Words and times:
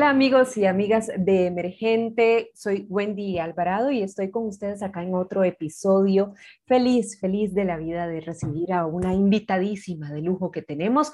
Amigos 0.00 0.56
y 0.56 0.64
amigas 0.64 1.10
de 1.18 1.46
Emergente, 1.46 2.50
soy 2.54 2.86
Wendy 2.88 3.38
Alvarado 3.38 3.90
y 3.90 4.02
estoy 4.02 4.30
con 4.30 4.46
ustedes 4.46 4.82
acá 4.82 5.02
en 5.02 5.14
otro 5.14 5.44
episodio. 5.44 6.32
Feliz, 6.64 7.20
feliz 7.20 7.52
de 7.52 7.66
la 7.66 7.76
vida 7.76 8.06
de 8.06 8.22
recibir 8.22 8.72
a 8.72 8.86
una 8.86 9.12
invitadísima 9.12 10.10
de 10.10 10.22
lujo 10.22 10.50
que 10.50 10.62
tenemos 10.62 11.12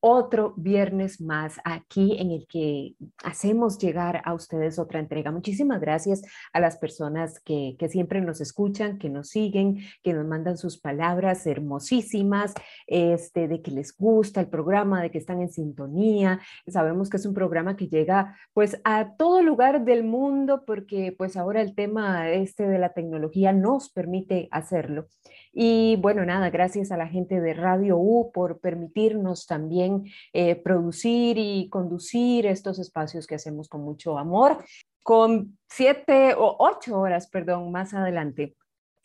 otro 0.00 0.54
viernes 0.56 1.20
más 1.20 1.56
aquí 1.64 2.16
en 2.18 2.30
el 2.30 2.46
que 2.46 2.94
hacemos 3.24 3.78
llegar 3.78 4.22
a 4.24 4.34
ustedes 4.34 4.78
otra 4.78 5.00
entrega. 5.00 5.32
Muchísimas 5.32 5.80
gracias 5.80 6.22
a 6.52 6.60
las 6.60 6.76
personas 6.76 7.40
que, 7.40 7.76
siempre 7.88 8.20
nos 8.20 8.40
escuchan, 8.40 8.98
que 8.98 9.08
nos 9.08 9.28
siguen, 9.30 9.78
que 10.02 10.12
nos 10.12 10.26
mandan 10.26 10.58
sus 10.58 10.78
palabras 10.78 11.46
hermosísimas, 11.46 12.54
este, 12.86 13.48
de 13.48 13.62
que 13.62 13.70
les 13.70 13.96
gusta 13.96 14.40
el 14.40 14.48
programa, 14.48 15.02
de 15.02 15.10
que 15.10 15.18
están 15.18 15.40
en 15.40 15.50
sintonía. 15.50 16.40
Sabemos 16.66 17.08
que 17.08 17.16
es 17.16 17.26
un 17.26 17.34
programa 17.34 17.76
que 17.76 17.88
llega 17.88 18.36
pues 18.52 18.80
a 18.84 19.16
todo 19.16 19.42
lugar 19.42 19.84
del 19.84 20.04
mundo 20.04 20.64
porque 20.66 21.14
pues 21.16 21.36
ahora 21.36 21.62
el 21.62 21.74
tema 21.74 22.30
este 22.30 22.68
de 22.68 22.78
la 22.78 22.92
tecnología 22.92 23.52
nos 23.52 23.90
permite 23.90 24.48
hacerlo. 24.50 25.06
Y 25.52 25.96
bueno, 25.96 26.24
nada, 26.24 26.50
gracias 26.50 26.92
a 26.92 26.96
la 26.96 27.08
gente 27.08 27.40
de 27.40 27.54
Radio 27.54 27.96
U 27.98 28.30
por 28.32 28.60
permitirnos 28.60 29.46
también 29.46 30.04
eh, 30.32 30.56
producir 30.56 31.36
y 31.38 31.68
conducir 31.68 32.46
estos 32.46 32.78
espacios 32.78 33.26
que 33.26 33.34
hacemos 33.34 33.68
con 33.68 33.82
mucho 33.82 34.18
amor. 34.18 34.64
Con 35.02 35.58
siete 35.68 36.34
o 36.34 36.56
ocho 36.58 36.98
horas, 36.98 37.28
perdón, 37.28 37.72
más 37.72 37.94
adelante, 37.94 38.54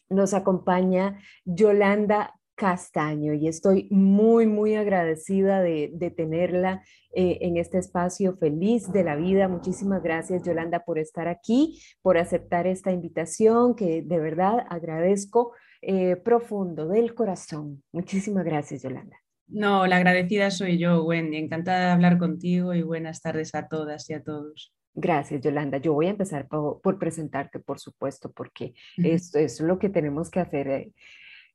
nos 0.09 0.33
acompaña 0.33 1.19
Yolanda 1.45 2.33
Castaño 2.55 3.33
y 3.33 3.47
estoy 3.47 3.87
muy, 3.89 4.45
muy 4.45 4.75
agradecida 4.75 5.61
de, 5.61 6.13
tenerla 6.15 6.83
eh, 7.15 7.39
en 7.41 7.57
este 7.57 7.79
espacio 7.79 8.37
feliz 8.37 8.91
de 8.91 9.03
la 9.03 9.15
vida. 9.15 9.47
Muchísimas 9.47 10.03
gracias, 10.03 10.43
Yolanda, 10.43 10.85
por 10.85 10.99
estar 10.99 11.27
aquí, 11.27 11.81
por 12.03 12.17
aceptar 12.17 12.67
esta 12.67 12.91
invitación 12.91 13.75
que 13.75 14.03
de 14.03 14.19
verdad 14.19 14.65
agradezco 14.69 15.53
eh, 15.85 16.15
profundo 16.15 16.87
del 16.87 17.13
corazón. 17.13 17.83
Muchísimas 17.91 18.45
gracias, 18.45 18.83
Yolanda. 18.83 19.17
No, 19.47 19.85
la 19.85 19.97
agradecida 19.97 20.49
soy 20.49 20.77
yo, 20.77 21.03
Wendy. 21.03 21.37
Encantada 21.37 21.87
de 21.87 21.91
hablar 21.91 22.17
contigo 22.17 22.73
y 22.73 22.81
buenas 22.81 23.21
tardes 23.21 23.53
a 23.53 23.67
todas 23.67 24.09
y 24.09 24.13
a 24.13 24.23
todos. 24.23 24.73
Gracias, 24.95 25.41
Yolanda. 25.41 25.77
Yo 25.77 25.93
voy 25.93 26.07
a 26.07 26.11
empezar 26.11 26.47
por, 26.47 26.99
presentarte, 26.99 27.59
por 27.59 27.79
supuesto, 27.79 28.31
porque 28.31 28.73
esto 28.97 29.39
es 29.39 29.59
lo 29.59 29.79
que 29.79 29.89
tenemos 29.89 30.29
que 30.29 30.39
hacer. 30.39 30.67
Eh. 30.67 30.93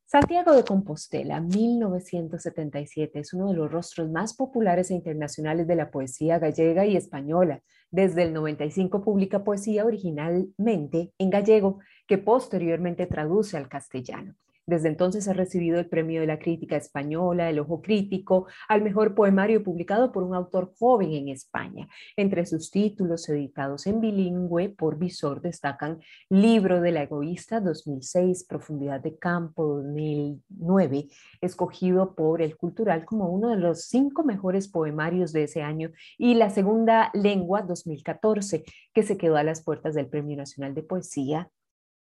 Santiago 0.05 0.53
de 0.53 0.65
Compostela, 0.65 1.41
1977, 1.41 3.19
es 3.21 3.34
uno 3.34 3.49
de 3.49 3.55
los 3.55 3.71
rostros 3.71 4.10
más 4.10 4.34
populares 4.34 4.91
e 4.91 4.95
internacionales 4.95 5.66
de 5.66 5.77
la 5.77 5.91
poesía 5.91 6.39
gallega 6.39 6.87
y 6.87 6.97
española. 6.97 7.62
Desde 7.91 8.25
el 8.25 8.33
95 8.33 9.03
publica 9.03 9.45
poesía 9.45 9.84
originalmente 9.84 11.12
en 11.19 11.31
gallego, 11.31 11.81
que 12.08 12.19
posteriormente 12.19 13.06
traduce 13.06 13.56
al 13.56 13.69
castellano. 13.69 14.34
Desde 14.69 14.88
entonces 14.88 15.26
ha 15.28 15.32
recibido 15.32 15.78
el 15.78 15.88
premio 15.88 16.20
de 16.20 16.26
la 16.26 16.38
crítica 16.38 16.76
española, 16.76 17.48
el 17.48 17.58
Ojo 17.58 17.80
Crítico, 17.80 18.48
al 18.69 18.82
mejor 18.82 19.14
poemario 19.14 19.64
publicado 19.64 20.12
por 20.12 20.22
un 20.22 20.34
autor 20.34 20.74
joven 20.78 21.12
en 21.14 21.28
España. 21.28 21.88
Entre 22.18 22.44
sus 22.44 22.70
títulos 22.70 23.26
editados 23.30 23.86
en 23.86 24.02
bilingüe 24.02 24.68
por 24.68 24.98
Visor 24.98 25.41
destacan 25.41 26.00
Libro 26.28 26.82
de 26.82 26.92
la 26.92 27.04
Egoísta 27.04 27.60
2006, 27.60 28.44
Profundidad 28.44 29.00
de 29.00 29.16
Campo 29.16 29.64
2009, 29.78 31.06
escogido 31.41 32.14
por 32.14 32.42
el 32.42 32.58
Cultural 32.58 33.06
como 33.06 33.30
uno 33.30 33.48
de 33.48 33.56
los 33.56 33.84
cinco 33.84 34.22
mejores 34.22 34.68
poemarios 34.68 35.32
de 35.32 35.44
ese 35.44 35.62
año, 35.62 35.92
y 36.18 36.34
La 36.34 36.50
Segunda 36.50 37.10
Lengua 37.14 37.62
2014, 37.62 38.64
que 38.92 39.02
se 39.02 39.16
quedó 39.16 39.36
a 39.36 39.44
las 39.44 39.62
puertas 39.62 39.94
del 39.94 40.08
Premio 40.08 40.36
Nacional 40.36 40.74
de 40.74 40.82
Poesía 40.82 41.50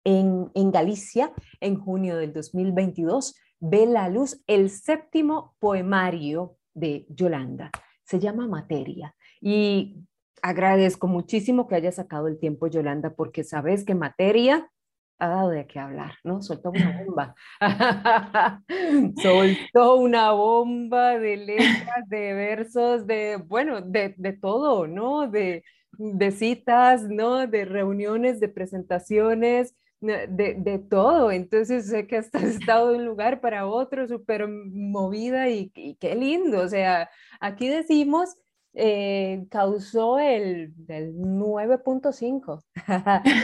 en, 0.04 0.72
Galicia 0.72 1.32
en 1.60 1.80
junio 1.80 2.18
del 2.18 2.34
2022 2.34 3.36
ve 3.60 3.86
la 3.86 4.10
luz 4.10 4.42
el 4.48 4.70
séptimo 4.70 5.56
poemario 5.60 6.58
de 6.74 7.06
Yolanda. 7.10 7.72
Se 8.04 8.20
llama 8.20 8.48
Materia. 8.48 9.16
Y 9.40 10.04
agradezco 10.42 11.08
muchísimo 11.08 11.68
que 11.68 11.76
haya 11.76 11.92
sacado 11.92 12.28
el 12.28 12.40
tiempo, 12.40 12.68
Yolanda, 12.68 13.14
porque 13.16 13.44
sabes 13.44 13.86
que 13.86 13.96
Materia 13.96 14.70
ha 15.20 15.28
dado 15.28 15.50
de 15.50 15.66
qué 15.68 15.80
hablar, 15.80 16.16
¿no? 16.24 16.42
Soltó 16.42 16.72
una 16.72 17.04
bomba. 17.06 17.36
Soltó 19.22 19.96
una 19.96 20.32
bomba 20.32 21.18
de 21.18 21.38
letras, 21.38 22.08
de 22.08 22.34
versos, 22.34 23.08
de, 23.08 23.38
bueno, 23.38 23.80
de, 23.80 24.16
de 24.18 24.34
todo, 24.34 24.88
¿no? 24.88 25.30
De, 25.30 25.64
de 25.98 26.32
citas, 26.32 27.04
¿no? 27.04 27.48
De 27.48 27.64
reuniones, 27.64 28.42
de 28.42 28.50
presentaciones, 28.50 29.76
de, 30.04 30.84
todo. 30.90 31.32
Entonces 31.32 31.88
sé 31.88 32.08
que 32.08 32.18
has 32.18 32.34
estado 32.34 32.92
de 32.92 32.98
un 32.98 33.06
lugar 33.06 33.42
para 33.42 33.68
otro, 33.68 34.08
súper 34.08 34.48
movida 34.48 35.50
y, 35.50 35.72
y, 35.76 35.96
qué 35.96 36.16
lindo. 36.16 36.62
O 36.62 36.68
sea, 36.68 37.10
aquí 37.40 37.68
decimos 37.68 38.36
eh, 38.76 39.46
causó 39.50 40.18
el, 40.20 40.74
9.5. 40.88 42.64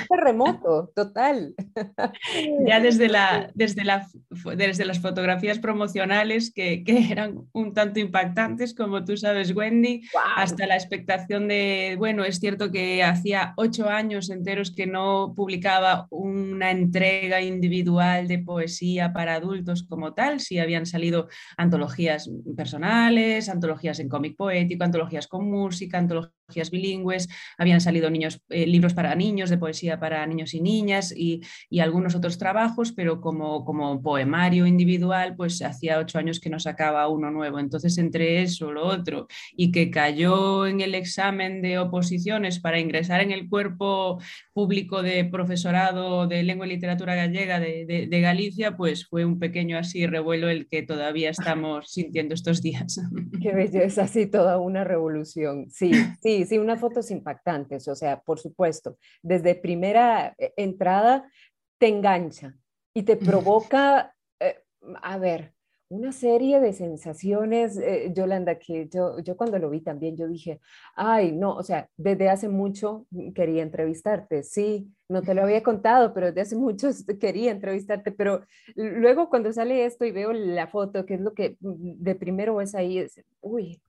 Terremoto, 0.10 0.92
total. 0.96 1.54
ya 2.68 2.80
desde, 2.80 3.10
la, 3.10 3.52
desde, 3.54 3.84
la, 3.84 4.08
desde 4.56 4.86
las 4.86 5.00
fotografías 5.00 5.60
promocionales 5.60 6.52
que, 6.54 6.84
eran 6.88 7.42
un 7.54 7.74
tanto 7.74 8.00
impactantes, 8.00 8.74
como 8.74 9.06
tú 9.06 9.18
sabes, 9.18 9.56
Wendy, 9.56 10.02
hasta 10.36 10.66
la 10.66 10.76
expectación 10.76 11.48
de, 11.48 11.96
bueno, 11.98 12.24
es 12.24 12.40
cierto 12.40 12.72
que 12.72 13.04
hacía 13.04 13.54
ocho 13.58 13.88
años 13.90 14.30
enteros 14.30 14.72
que 14.72 14.88
no 14.88 15.34
publicaba 15.36 16.08
una 16.10 16.72
entrega 16.72 17.42
individual 17.42 18.28
de 18.28 18.40
poesía 18.40 19.14
para 19.14 19.36
adultos 19.36 19.84
como 19.84 20.14
tal, 20.14 20.40
si 20.40 20.58
habían 20.60 20.86
salido 20.86 21.28
antologías 21.58 22.30
personales, 22.58 23.50
antologías 23.50 24.00
en 24.00 24.10
cómic 24.10 24.36
poético, 24.36 24.84
antologías 24.84 25.19
con 25.28 25.50
música, 25.50 25.98
antologías 25.98 26.39
bilingües, 26.72 27.28
habían 27.58 27.82
salido 27.82 28.10
niños, 28.10 28.42
eh, 28.50 28.66
libros 28.68 28.94
para 28.94 29.16
niños, 29.16 29.50
de 29.50 29.58
poesía 29.58 30.00
para 30.00 30.26
niños 30.26 30.54
y 30.54 30.62
niñas 30.62 31.14
y, 31.16 31.42
algunos 31.80 32.14
otros 32.14 32.38
trabajos, 32.38 32.92
pero 32.92 33.22
como, 33.22 33.64
como 33.64 34.02
poemario 34.02 34.68
individual, 34.68 35.36
pues 35.38 35.62
hacía 35.62 35.98
ocho 35.98 36.20
años 36.20 36.42
que 36.42 36.50
no 36.50 36.60
sacaba 36.60 37.08
uno 37.08 37.32
nuevo. 37.32 37.58
Entonces, 37.58 37.98
entre 37.98 38.42
eso, 38.42 38.74
lo 38.74 38.86
otro, 38.86 39.28
y 39.56 39.72
que 39.72 39.90
cayó 39.90 40.68
en 40.68 40.82
el 40.82 40.94
examen 40.94 41.62
de 41.62 41.80
oposiciones 41.80 42.60
para 42.60 42.80
ingresar 42.80 43.22
en 43.22 43.32
el 43.32 43.48
cuerpo 43.48 44.20
público 44.54 45.02
de 45.02 45.24
profesorado 45.24 46.28
de 46.28 46.44
lengua 46.44 46.68
y 46.68 46.72
literatura 46.72 47.16
gallega 47.16 47.62
de, 47.62 48.08
de 48.10 48.22
Galicia, 48.22 48.76
pues 48.76 49.08
fue 49.08 49.24
un 49.24 49.40
pequeño 49.40 49.78
así 49.78 50.06
revuelo 50.06 50.50
el 50.50 50.68
que 50.68 50.84
todavía 50.84 51.30
estamos 51.30 51.92
sintiendo 51.92 52.34
estos 52.34 52.62
días. 52.62 53.00
Qué 53.42 53.54
belleza, 53.54 54.04
así 54.04 54.26
toda 54.26 54.58
una 54.58 54.84
revolución. 54.84 55.70
Sí, 55.70 55.92
sí, 56.22 56.39
Sí, 56.40 56.46
sí, 56.46 56.58
unas 56.58 56.80
fotos 56.80 57.12
impactantes, 57.12 57.86
o 57.90 57.96
sea, 57.96 58.22
por 58.22 58.40
supuesto, 58.40 58.98
desde 59.22 59.56
primera 59.56 60.34
eh, 60.38 60.54
entrada 60.56 61.30
te 61.78 61.90
engancha 61.90 62.56
y 62.94 63.04
te 63.04 63.18
provoca, 63.18 64.16
eh, 64.40 64.64
a 65.02 65.18
ver, 65.18 65.54
una 65.90 66.14
serie 66.14 66.62
de 66.62 66.72
sensaciones, 66.72 67.78
eh, 67.78 68.14
Yolanda, 68.16 68.58
que 68.58 68.88
yo, 68.88 69.20
yo 69.20 69.36
cuando 69.36 69.60
lo 69.60 69.70
vi 69.70 69.82
también, 69.82 70.16
yo 70.16 70.30
dije, 70.30 70.62
ay, 70.96 71.34
no, 71.34 71.56
o 71.56 71.64
sea, 71.64 71.90
desde 71.98 72.30
hace 72.30 72.48
mucho 72.48 73.06
quería 73.36 73.62
entrevistarte, 73.62 74.44
sí, 74.44 74.94
no 75.10 75.22
te 75.22 75.34
lo 75.34 75.42
había 75.42 75.62
contado, 75.62 76.14
pero 76.14 76.28
desde 76.28 76.42
hace 76.42 76.56
mucho 76.56 76.88
quería 77.20 77.52
entrevistarte, 77.52 78.14
pero 78.14 78.46
luego 78.76 79.30
cuando 79.30 79.52
sale 79.52 79.84
esto 79.84 80.06
y 80.06 80.12
veo 80.12 80.32
la 80.32 80.68
foto, 80.68 81.06
que 81.06 81.16
es 81.16 81.22
lo 81.22 81.34
que 81.34 81.58
mm, 81.60 82.02
de 82.02 82.16
primero 82.16 82.62
es 82.62 82.76
ahí, 82.76 83.00
es, 83.00 83.20
uy, 83.42 83.82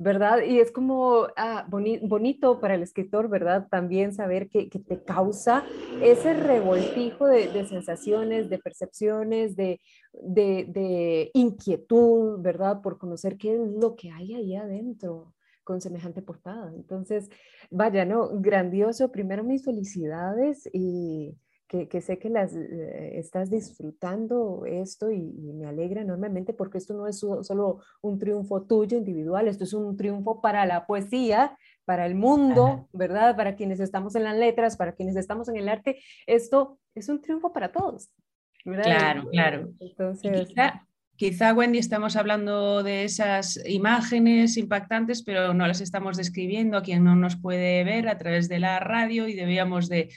¿verdad? 0.00 0.40
Y 0.44 0.60
es 0.60 0.72
como 0.72 1.26
ah, 1.36 1.66
bonito 1.68 2.58
para 2.58 2.74
el 2.74 2.82
escritor, 2.82 3.28
¿verdad? 3.28 3.68
También 3.70 4.14
saber 4.14 4.48
que, 4.48 4.70
te 4.70 5.04
causa 5.04 5.62
ese 6.02 6.32
revoltijo 6.32 7.26
de, 7.26 7.66
sensaciones, 7.66 8.48
de 8.48 8.58
percepciones, 8.58 9.56
de, 9.56 9.78
de, 10.14 11.30
inquietud, 11.34 12.40
¿verdad? 12.40 12.80
Por 12.80 12.96
conocer 12.96 13.36
qué 13.36 13.52
es 13.52 13.60
lo 13.60 13.94
que 13.94 14.10
hay 14.10 14.32
ahí 14.32 14.56
adentro 14.56 15.34
con 15.64 15.82
semejante 15.82 16.22
portada. 16.22 16.72
Entonces, 16.74 17.28
vaya, 17.70 18.06
¿no? 18.06 18.30
Grandioso. 18.40 19.12
Primero 19.12 19.44
mis 19.44 19.66
felicidades 19.66 20.66
y 20.72 21.36
que, 21.70 22.00
sé 22.00 22.18
que 22.18 22.28
las 22.28 22.52
eh, 22.52 23.12
estás 23.14 23.48
disfrutando 23.48 24.64
esto 24.66 25.12
y, 25.12 25.20
me 25.20 25.66
alegra 25.66 26.00
enormemente 26.00 26.52
porque 26.52 26.78
esto 26.78 26.94
no 26.94 27.06
es 27.06 27.18
solo 27.18 27.80
un 28.00 28.18
triunfo 28.18 28.62
tuyo 28.62 28.96
individual, 28.96 29.46
esto 29.46 29.64
es 29.64 29.72
un 29.72 29.96
triunfo 29.96 30.40
para 30.40 30.66
la 30.66 30.86
poesía, 30.86 31.56
para 31.84 32.06
el 32.06 32.16
mundo, 32.16 32.88
¿verdad? 32.92 33.36
Para 33.36 33.54
quienes 33.54 33.78
estamos 33.78 34.16
en 34.16 34.24
las 34.24 34.36
letras, 34.36 34.76
para 34.76 34.92
quienes 34.92 35.14
estamos 35.16 35.48
en 35.48 35.56
el 35.56 35.68
arte, 35.68 36.00
esto 36.26 36.78
es 36.94 37.08
un 37.08 37.20
triunfo 37.20 37.52
para 37.52 37.70
todos. 37.70 38.10
¿verdad? 38.64 38.84
Claro, 38.84 39.28
claro. 39.30 39.72
Entonces, 39.78 40.48
Quizá, 40.48 40.86
Wendy, 41.22 41.78
estamos 41.78 42.16
hablando 42.16 42.82
de 42.82 43.04
esas 43.04 43.60
imágenes 43.66 44.56
impactantes, 44.56 45.22
pero 45.22 45.52
no 45.52 45.66
las 45.66 45.82
estamos 45.82 46.16
describiendo. 46.16 46.78
A 46.78 46.82
quien 46.82 47.04
no 47.04 47.14
nos 47.14 47.36
puede 47.36 47.84
ver 47.84 48.08
a 48.08 48.16
través 48.16 48.48
de 48.48 48.58
la 48.58 48.80
radio 48.80 49.28
y 49.28 49.34
debíamos 49.34 49.90
de, 49.90 50.08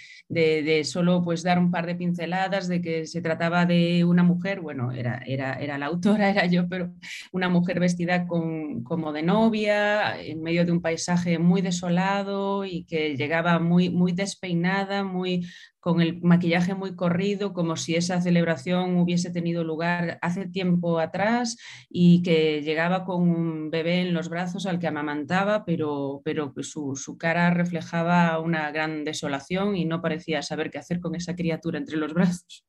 solo 0.85 1.21
pues, 1.21 1.43
dar 1.43 1.59
un 1.59 1.71
par 1.71 1.87
de 1.87 1.95
pinceladas 1.95 2.69
de 2.69 2.81
que 2.81 3.05
se 3.05 3.21
trataba 3.21 3.65
de 3.65 4.05
una 4.05 4.23
mujer, 4.23 4.61
bueno, 4.61 4.93
era, 4.93 5.21
era, 5.25 5.55
era 5.55 5.77
la 5.77 5.87
autora, 5.87 6.29
era 6.31 6.45
yo, 6.45 6.69
pero 6.69 6.93
una 7.33 7.49
mujer 7.49 7.81
vestida 7.81 8.25
como 8.25 9.11
de 9.11 9.23
novia, 9.23 10.21
en 10.21 10.41
medio 10.41 10.63
de 10.63 10.71
un 10.71 10.81
paisaje 10.81 11.37
muy 11.37 11.61
desolado 11.61 12.63
y 12.63 12.85
que 12.85 13.17
llegaba 13.17 13.59
muy, 13.59 13.89
muy 13.89 14.13
despeinada, 14.13 15.03
muy 15.03 15.45
con 15.83 15.99
el 15.99 16.21
maquillaje 16.21 16.75
muy 16.75 16.95
corrido, 16.95 17.51
como 17.51 17.75
si 17.75 17.97
esa 17.97 18.21
celebración 18.21 18.95
hubiese 18.95 19.31
tenido 19.31 19.65
lugar 19.65 20.17
hace 20.21 20.47
tiempo 20.47 20.97
atrás 20.97 21.57
y 21.89 22.23
que 22.23 22.61
llegaba 22.61 23.03
con 23.03 23.29
un 23.29 23.69
bebé 23.69 23.99
en 23.99 24.13
los 24.13 24.29
brazos 24.29 24.65
al 24.65 24.79
que 24.79 24.87
amamantaba, 24.87 25.65
pero, 25.65 26.21
pero 26.23 26.53
su, 26.61 26.95
su 26.95 27.17
cara 27.17 27.49
reflejaba 27.49 28.39
una 28.39 28.71
gran 28.71 29.03
desolación 29.03 29.75
y 29.75 29.83
no 29.83 30.01
parecía 30.01 30.41
saber 30.41 30.71
qué 30.71 30.77
hacer 30.77 31.01
con 31.01 31.15
esa 31.15 31.35
criatura 31.35 31.79
entre 31.79 31.97
los 31.97 32.13
brazos. 32.13 32.65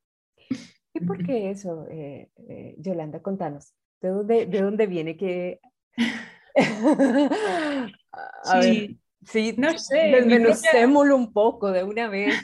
¿Y 0.92 0.98
por 0.98 1.24
qué 1.24 1.50
eso, 1.50 1.86
eh, 1.88 2.30
eh, 2.48 2.74
Yolanda? 2.78 3.22
Contanos, 3.22 3.74
¿de 4.00 4.08
dónde, 4.08 4.46
de 4.46 4.60
dónde 4.60 4.88
viene 4.88 5.16
que... 5.16 5.60
sí, 8.60 8.98
sí, 9.24 9.54
no 9.56 9.78
sé. 9.78 9.98
Desmenuzémoslo 10.16 11.14
un 11.14 11.32
poco 11.32 11.70
de 11.70 11.84
una 11.84 12.08
vez. 12.08 12.34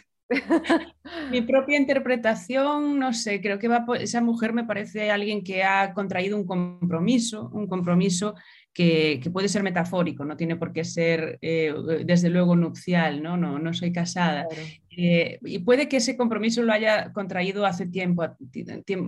Mi 1.30 1.42
propia 1.42 1.78
interpretación, 1.78 2.98
no 2.98 3.12
sé, 3.12 3.40
creo 3.40 3.58
que 3.58 3.68
va 3.68 3.84
esa 3.98 4.20
mujer 4.20 4.52
me 4.52 4.64
parece 4.64 5.10
alguien 5.10 5.42
que 5.42 5.64
ha 5.64 5.92
contraído 5.92 6.36
un 6.36 6.46
compromiso, 6.46 7.50
un 7.52 7.66
compromiso 7.66 8.34
que, 8.72 9.20
puede 9.32 9.48
ser 9.48 9.62
metafórico, 9.62 10.24
no 10.24 10.36
tiene 10.36 10.56
por 10.56 10.72
qué 10.72 10.84
ser 10.84 11.38
eh, 11.42 11.74
desde 12.04 12.30
luego 12.30 12.54
nupcial, 12.54 13.22
no, 13.22 13.36
no, 13.36 13.58
no 13.58 13.74
soy 13.74 13.92
casada. 13.92 14.46
Eh, 14.90 15.38
y 15.42 15.60
puede 15.60 15.88
que 15.88 15.98
ese 15.98 16.16
compromiso 16.16 16.62
lo 16.62 16.72
haya 16.72 17.12
contraído 17.12 17.64
hace 17.66 17.86
tiempo, 17.86 18.24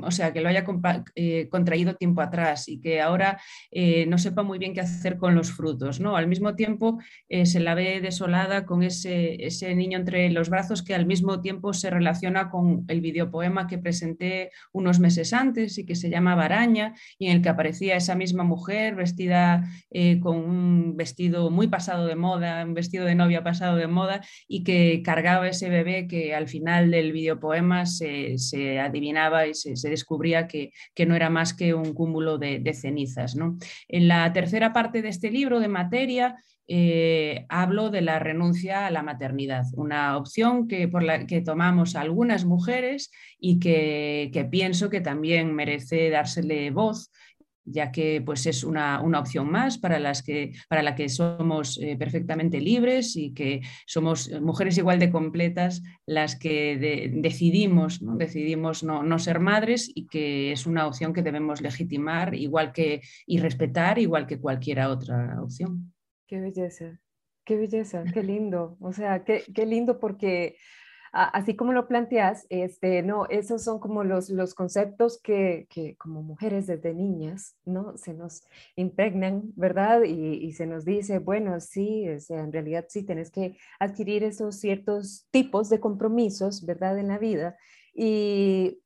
o 0.03 0.11
sea, 0.11 0.33
que 0.33 0.41
lo 0.41 0.49
haya 0.49 0.65
eh, 1.15 1.49
contraído 1.49 1.95
tiempo 1.95 2.21
atrás 2.21 2.69
y 2.69 2.81
que 2.81 3.01
ahora 3.01 3.41
no 4.07 4.19
sepa 4.19 4.43
muy 4.43 4.59
bien 4.59 4.75
qué 4.75 4.81
hacer 4.81 5.17
con 5.17 5.35
los 5.35 5.53
frutos. 5.53 6.01
¿no? 6.01 6.17
Al 6.17 6.29
mismo 6.29 6.55
tiempo 6.55 6.99
se 7.45 7.61
la 7.61 7.75
ve 7.75 8.01
desolada 8.01 8.65
con 8.65 8.83
ese, 8.83 9.39
niño 9.75 9.99
entre 9.99 10.31
los 10.31 10.49
brazos 10.49 10.83
que 10.83 10.95
al 10.95 11.07
mismo 11.07 11.41
tiempo 11.41 11.73
se 11.73 11.91
relaciona 11.91 12.51
con 12.51 12.85
el 12.89 13.01
videopoema 13.01 13.67
que 13.67 13.79
presenté 13.79 14.51
unos 14.73 15.01
meses 15.01 15.33
antes 15.33 15.79
y 15.79 15.87
que 15.87 15.95
se 15.95 16.11
llama 16.11 16.35
Baraña 16.35 16.95
y 17.19 17.27
en 17.27 17.37
el 17.37 17.43
que 17.43 17.49
aparecía 17.49 17.97
esa 17.97 18.15
misma 18.15 18.45
mujer 18.45 18.95
vestida 18.95 19.65
eh, 19.91 20.21
con 20.21 20.37
un 20.37 20.97
vestido 20.97 21.51
muy 21.51 21.69
pasado 21.69 22.07
de 22.07 22.17
moda, 22.17 22.65
un 22.65 22.75
vestido 22.75 23.05
de 23.05 23.15
novia 23.15 23.43
pasado 23.43 23.77
de 23.77 23.87
moda 23.87 24.23
y 24.49 24.65
que 24.65 25.03
cargaba 25.05 25.49
ese 25.49 25.69
bebé 25.73 26.07
que 26.07 26.35
al 26.35 26.47
final 26.47 26.93
del 26.93 27.11
videopoema 27.11 27.87
se, 27.87 28.39
se 28.39 28.79
adivinaba 28.79 29.47
y 29.49 29.55
se, 29.55 29.89
descubría 29.89 30.47
que, 30.47 30.73
no 31.07 31.17
era 31.17 31.31
más 31.31 31.53
que 31.55 31.75
un 31.75 31.93
cúmulo 31.93 32.39
de, 32.39 32.75
cenizas. 32.75 33.37
En 33.89 34.09
la 34.09 34.33
tercera 34.33 34.73
parte 34.73 35.03
de 35.03 35.09
este 35.09 35.31
libro 35.31 35.59
de 35.59 35.69
materia, 35.69 36.37
eh, 36.69 37.45
hablo 37.49 37.91
de 37.91 38.03
la 38.03 38.21
renuncia 38.21 38.87
a 38.87 38.91
la 38.91 39.03
maternidad, 39.03 39.65
una 39.75 40.17
opción 40.17 40.69
que, 40.69 40.87
por 40.87 41.03
la 41.03 41.27
que 41.27 41.41
tomamos 41.41 41.97
algunas 41.97 42.45
mujeres 42.45 43.11
y 43.39 43.59
que, 43.59 44.31
que, 44.33 44.45
pienso 44.45 44.89
que 44.89 45.01
también 45.01 45.55
merece 45.55 46.09
dársele 46.11 46.71
voz 46.71 47.11
ya 47.65 47.93
que 47.93 48.23
pues, 48.25 48.47
es 48.47 48.65
una, 48.65 49.01
opción 49.01 49.51
más 49.51 49.79
para, 49.79 49.99
las 49.99 50.23
que, 50.23 50.53
para 50.69 50.83
la 50.83 50.95
que 50.95 51.09
somos 51.09 51.79
eh, 51.81 51.97
perfectamente 51.97 52.61
libres 52.61 53.17
y 53.17 53.33
que 53.33 53.63
somos 53.87 54.31
mujeres 54.41 54.79
igual 54.79 54.99
de 54.99 55.11
completas 55.11 55.83
las 56.07 56.37
que 56.37 57.11
decidimos, 57.13 58.03
¿no? 58.03 58.17
decidimos 58.17 58.83
no, 58.83 59.19
ser 59.19 59.41
madres 59.41 59.91
y 59.95 60.07
que 60.07 60.53
es 60.53 60.67
una 60.67 60.87
opción 60.87 61.13
que 61.13 61.23
debemos 61.23 61.61
legitimar 61.61 62.35
igual 62.35 62.73
que, 62.73 63.03
y 63.27 63.39
respetar 63.39 63.99
igual 63.99 64.27
que 64.27 64.39
cualquier 64.39 64.81
otra 64.81 65.41
opción. 65.43 65.93
Qué 66.27 66.41
belleza, 66.41 66.99
qué 67.45 67.57
belleza, 67.57 68.05
qué 68.13 68.23
lindo. 68.23 68.77
O 68.81 68.93
sea, 68.93 69.23
qué, 69.25 69.45
qué 69.55 69.67
lindo 69.67 70.01
porque 70.01 70.57
así 71.13 71.55
como 71.55 71.73
lo 71.73 71.87
planteas, 71.87 72.47
este, 72.49 73.03
no, 73.03 73.27
esos 73.27 73.63
son 73.63 73.79
como 73.79 74.03
los, 74.03 74.31
los 74.31 74.55
conceptos 74.55 75.21
que, 75.21 75.67
que, 75.69 75.97
como 75.97 76.23
mujeres 76.23 76.67
desde 76.67 76.95
niñas, 76.95 77.55
¿no? 77.65 77.97
Se 77.99 78.15
nos 78.15 78.49
impregnan, 78.77 79.53
¿verdad? 79.55 80.03
Y, 80.05 80.37
y 80.37 80.53
se 80.53 80.67
nos 80.67 80.85
dice, 80.85 81.19
bueno, 81.19 81.61
sí, 81.61 82.07
en 82.31 82.53
realidad 82.53 82.87
sí, 82.89 83.05
tenés 83.05 83.31
que 83.31 83.57
adquirir 83.79 84.25
esos 84.25 84.57
ciertos 84.57 85.27
tipos 85.31 85.69
de 85.69 85.81
compromisos, 85.81 86.65
¿verdad? 86.65 86.99
En 86.99 87.09
la 87.09 87.19
vida. 87.19 87.57
¿Y, 87.95 88.81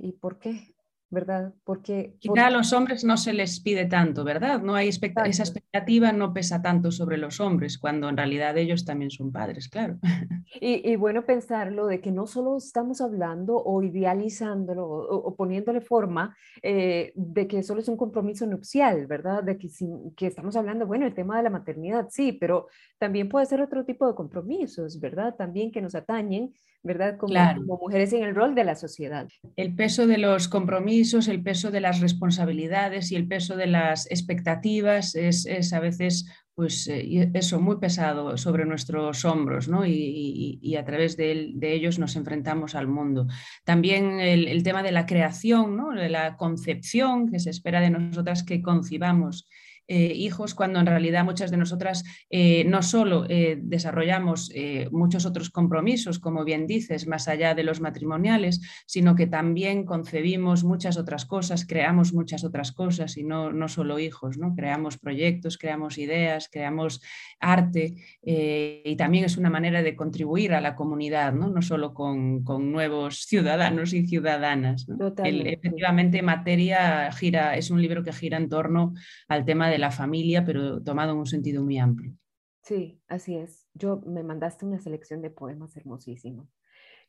¿y 0.00 0.12
por 0.12 0.38
qué? 0.38 0.71
¿Verdad? 1.12 1.52
Porque... 1.64 2.16
Quizá 2.18 2.46
a 2.46 2.50
los 2.50 2.72
hombres 2.72 3.04
no 3.04 3.16
se 3.16 3.32
les 3.32 3.60
pide 3.60 3.84
tanto, 3.84 4.24
¿verdad? 4.24 4.60
No 4.62 4.74
hay 4.74 4.88
esa 4.88 5.42
expectativa 5.42 6.10
no 6.12 6.32
pesa 6.32 6.62
tanto 6.62 6.90
sobre 6.90 7.18
los 7.18 7.38
hombres, 7.38 7.78
cuando 7.78 8.08
en 8.08 8.16
realidad 8.16 8.56
ellos 8.56 8.84
también 8.84 9.10
son 9.10 9.30
padres, 9.30 9.68
claro. 9.68 9.98
Y, 10.60 10.96
bueno 10.96 11.24
pensarlo 11.24 11.86
de 11.86 12.00
que 12.00 12.12
no 12.12 12.26
solo 12.26 12.56
estamos 12.58 13.00
hablando 13.00 13.56
o 13.56 13.82
idealizándolo 13.82 14.86
o, 14.86 15.34
poniéndole 15.34 15.80
forma 15.80 16.36
eh, 16.62 17.12
de 17.16 17.48
que 17.48 17.62
solo 17.62 17.80
es 17.80 17.88
un 17.88 17.96
compromiso 17.96 18.46
nupcial, 18.46 19.06
¿verdad? 19.06 19.42
De 19.42 19.58
que, 19.58 19.68
que 20.16 20.26
estamos 20.26 20.54
hablando, 20.56 20.86
bueno, 20.86 21.06
el 21.06 21.14
tema 21.14 21.36
de 21.36 21.42
la 21.42 21.50
maternidad, 21.50 22.08
sí, 22.10 22.32
pero 22.32 22.68
también 22.98 23.28
puede 23.28 23.46
ser 23.46 23.60
otro 23.60 23.84
tipo 23.84 24.06
de 24.06 24.14
compromisos, 24.14 25.00
¿verdad? 25.00 25.34
También 25.36 25.72
que 25.72 25.82
nos 25.82 25.94
atañen 25.94 26.52
¿verdad? 26.82 27.16
Como, 27.16 27.34
como, 27.34 27.78
mujeres 27.78 28.12
en 28.12 28.24
el 28.24 28.34
rol 28.34 28.54
de 28.54 28.64
la 28.64 28.74
sociedad. 28.74 29.28
El 29.56 29.74
peso 29.74 30.06
de 30.06 30.18
los 30.18 30.48
compromisos, 30.48 31.28
el 31.28 31.42
peso 31.42 31.70
de 31.70 31.80
las 31.80 32.00
responsabilidades 32.00 33.12
y 33.12 33.16
el 33.16 33.28
peso 33.28 33.56
de 33.56 33.66
las 33.66 34.10
expectativas 34.10 35.14
es, 35.14 35.46
es 35.46 35.72
a 35.72 35.80
veces 35.80 36.26
pues 36.54 36.86
eh, 36.88 37.30
eso 37.32 37.60
muy 37.60 37.78
pesado 37.78 38.36
sobre 38.36 38.66
nuestros 38.66 39.24
hombros 39.24 39.68
¿no? 39.68 39.86
y, 39.86 40.58
y, 40.60 40.76
a 40.76 40.84
través 40.84 41.16
de, 41.16 41.52
de, 41.54 41.72
ellos 41.72 41.98
nos 41.98 42.14
enfrentamos 42.16 42.74
al 42.74 42.88
mundo. 42.88 43.26
También 43.64 44.20
el, 44.20 44.48
el 44.48 44.62
tema 44.62 44.82
de 44.82 44.92
la 44.92 45.06
creación, 45.06 45.76
¿no? 45.76 45.90
de 45.90 46.10
la 46.10 46.36
concepción 46.36 47.30
que 47.30 47.38
se 47.38 47.50
espera 47.50 47.80
de 47.80 47.90
nosotras 47.90 48.42
que 48.42 48.60
concibamos 48.60 49.48
eh, 49.88 50.12
hijos 50.14 50.54
cuando 50.54 50.80
en 50.80 50.86
realidad 50.86 51.24
muchas 51.24 51.50
de 51.50 51.56
nosotras 51.56 52.04
eh, 52.30 52.64
no 52.64 52.82
solo 52.82 53.26
eh, 53.28 53.58
desarrollamos 53.60 54.50
muchos 54.90 55.26
otros 55.26 55.50
compromisos, 55.50 56.18
como 56.18 56.44
bien 56.44 56.66
dices, 56.66 57.06
más 57.06 57.28
allá 57.28 57.54
de 57.54 57.64
los 57.64 57.80
matrimoniales, 57.80 58.60
sino 58.86 59.14
que 59.14 59.26
también 59.26 59.84
concebimos 59.84 60.64
muchas 60.64 60.96
otras 60.96 61.24
cosas, 61.26 61.66
creamos 61.66 62.12
muchas 62.12 62.44
otras 62.44 62.72
cosas 62.72 63.16
y 63.16 63.24
no, 63.24 63.52
no 63.52 63.68
solo 63.68 63.98
hijos, 63.98 64.38
¿no? 64.38 64.54
creamos 64.54 64.98
proyectos, 64.98 65.58
creamos 65.58 65.98
ideas, 65.98 66.48
creamos 66.50 67.00
arte 67.40 67.94
y 68.22 68.96
también 68.96 69.24
es 69.24 69.36
una 69.36 69.50
manera 69.50 69.82
de 69.82 69.96
contribuir 69.96 70.54
a 70.54 70.60
la 70.60 70.74
comunidad, 70.76 71.32
no, 71.32 71.48
no 71.48 71.62
solo 71.62 71.92
con, 71.92 72.44
con 72.44 72.70
nuevos 72.72 73.26
ciudadanos 73.26 73.92
y 73.92 74.06
ciudadanas. 74.06 74.86
efectivamente, 75.24 76.22
materia 76.22 77.10
gira, 77.12 77.56
es 77.56 77.70
un 77.70 77.82
libro 77.82 78.02
que 78.02 78.12
gira 78.12 78.36
en 78.36 78.48
torno 78.48 78.94
al 79.28 79.44
tema 79.44 79.68
de 79.68 79.71
la 79.78 79.90
familia, 79.90 80.44
pero 80.44 80.82
tomado 80.82 81.12
en 81.12 81.18
un 81.18 81.26
sentido 81.26 81.62
muy 81.62 81.78
amplio. 81.78 82.14
Sí, 82.62 83.00
así 83.08 83.36
es. 83.36 83.66
Yo 83.74 84.00
me 84.06 84.22
mandaste 84.22 84.64
una 84.64 84.78
selección 84.78 85.20
de 85.20 85.30
poemas 85.30 85.76
hermosísimos 85.76 86.48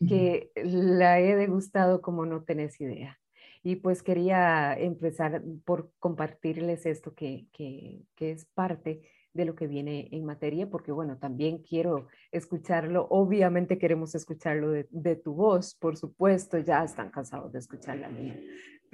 que 0.07 0.51
la 0.55 1.19
he 1.19 1.35
degustado 1.35 2.01
como 2.01 2.25
no 2.25 2.43
tenés 2.43 2.79
idea. 2.81 3.19
Y 3.61 3.77
pues 3.77 4.03
quería 4.03 4.73
empezar 4.77 5.41
por 5.63 5.91
compartirles 5.99 6.85
esto 6.85 7.13
que, 7.13 7.47
que, 7.53 8.01
que 8.15 8.31
es 8.31 8.45
parte 8.45 9.01
de 9.33 9.45
lo 9.45 9.55
que 9.55 9.67
viene 9.67 10.09
en 10.11 10.25
materia, 10.25 10.69
porque 10.69 10.91
bueno, 10.91 11.17
también 11.17 11.59
quiero 11.59 12.07
escucharlo, 12.31 13.07
obviamente 13.09 13.79
queremos 13.79 14.13
escucharlo 14.15 14.69
de, 14.69 14.87
de, 14.91 15.15
tu 15.15 15.33
voz, 15.33 15.75
por 15.75 15.97
supuesto, 15.97 16.59
ya 16.59 16.83
están 16.83 17.09
cansados 17.09 17.51
de 17.51 17.59
escuchar 17.59 17.97
la 17.97 18.09
mía, 18.09 18.39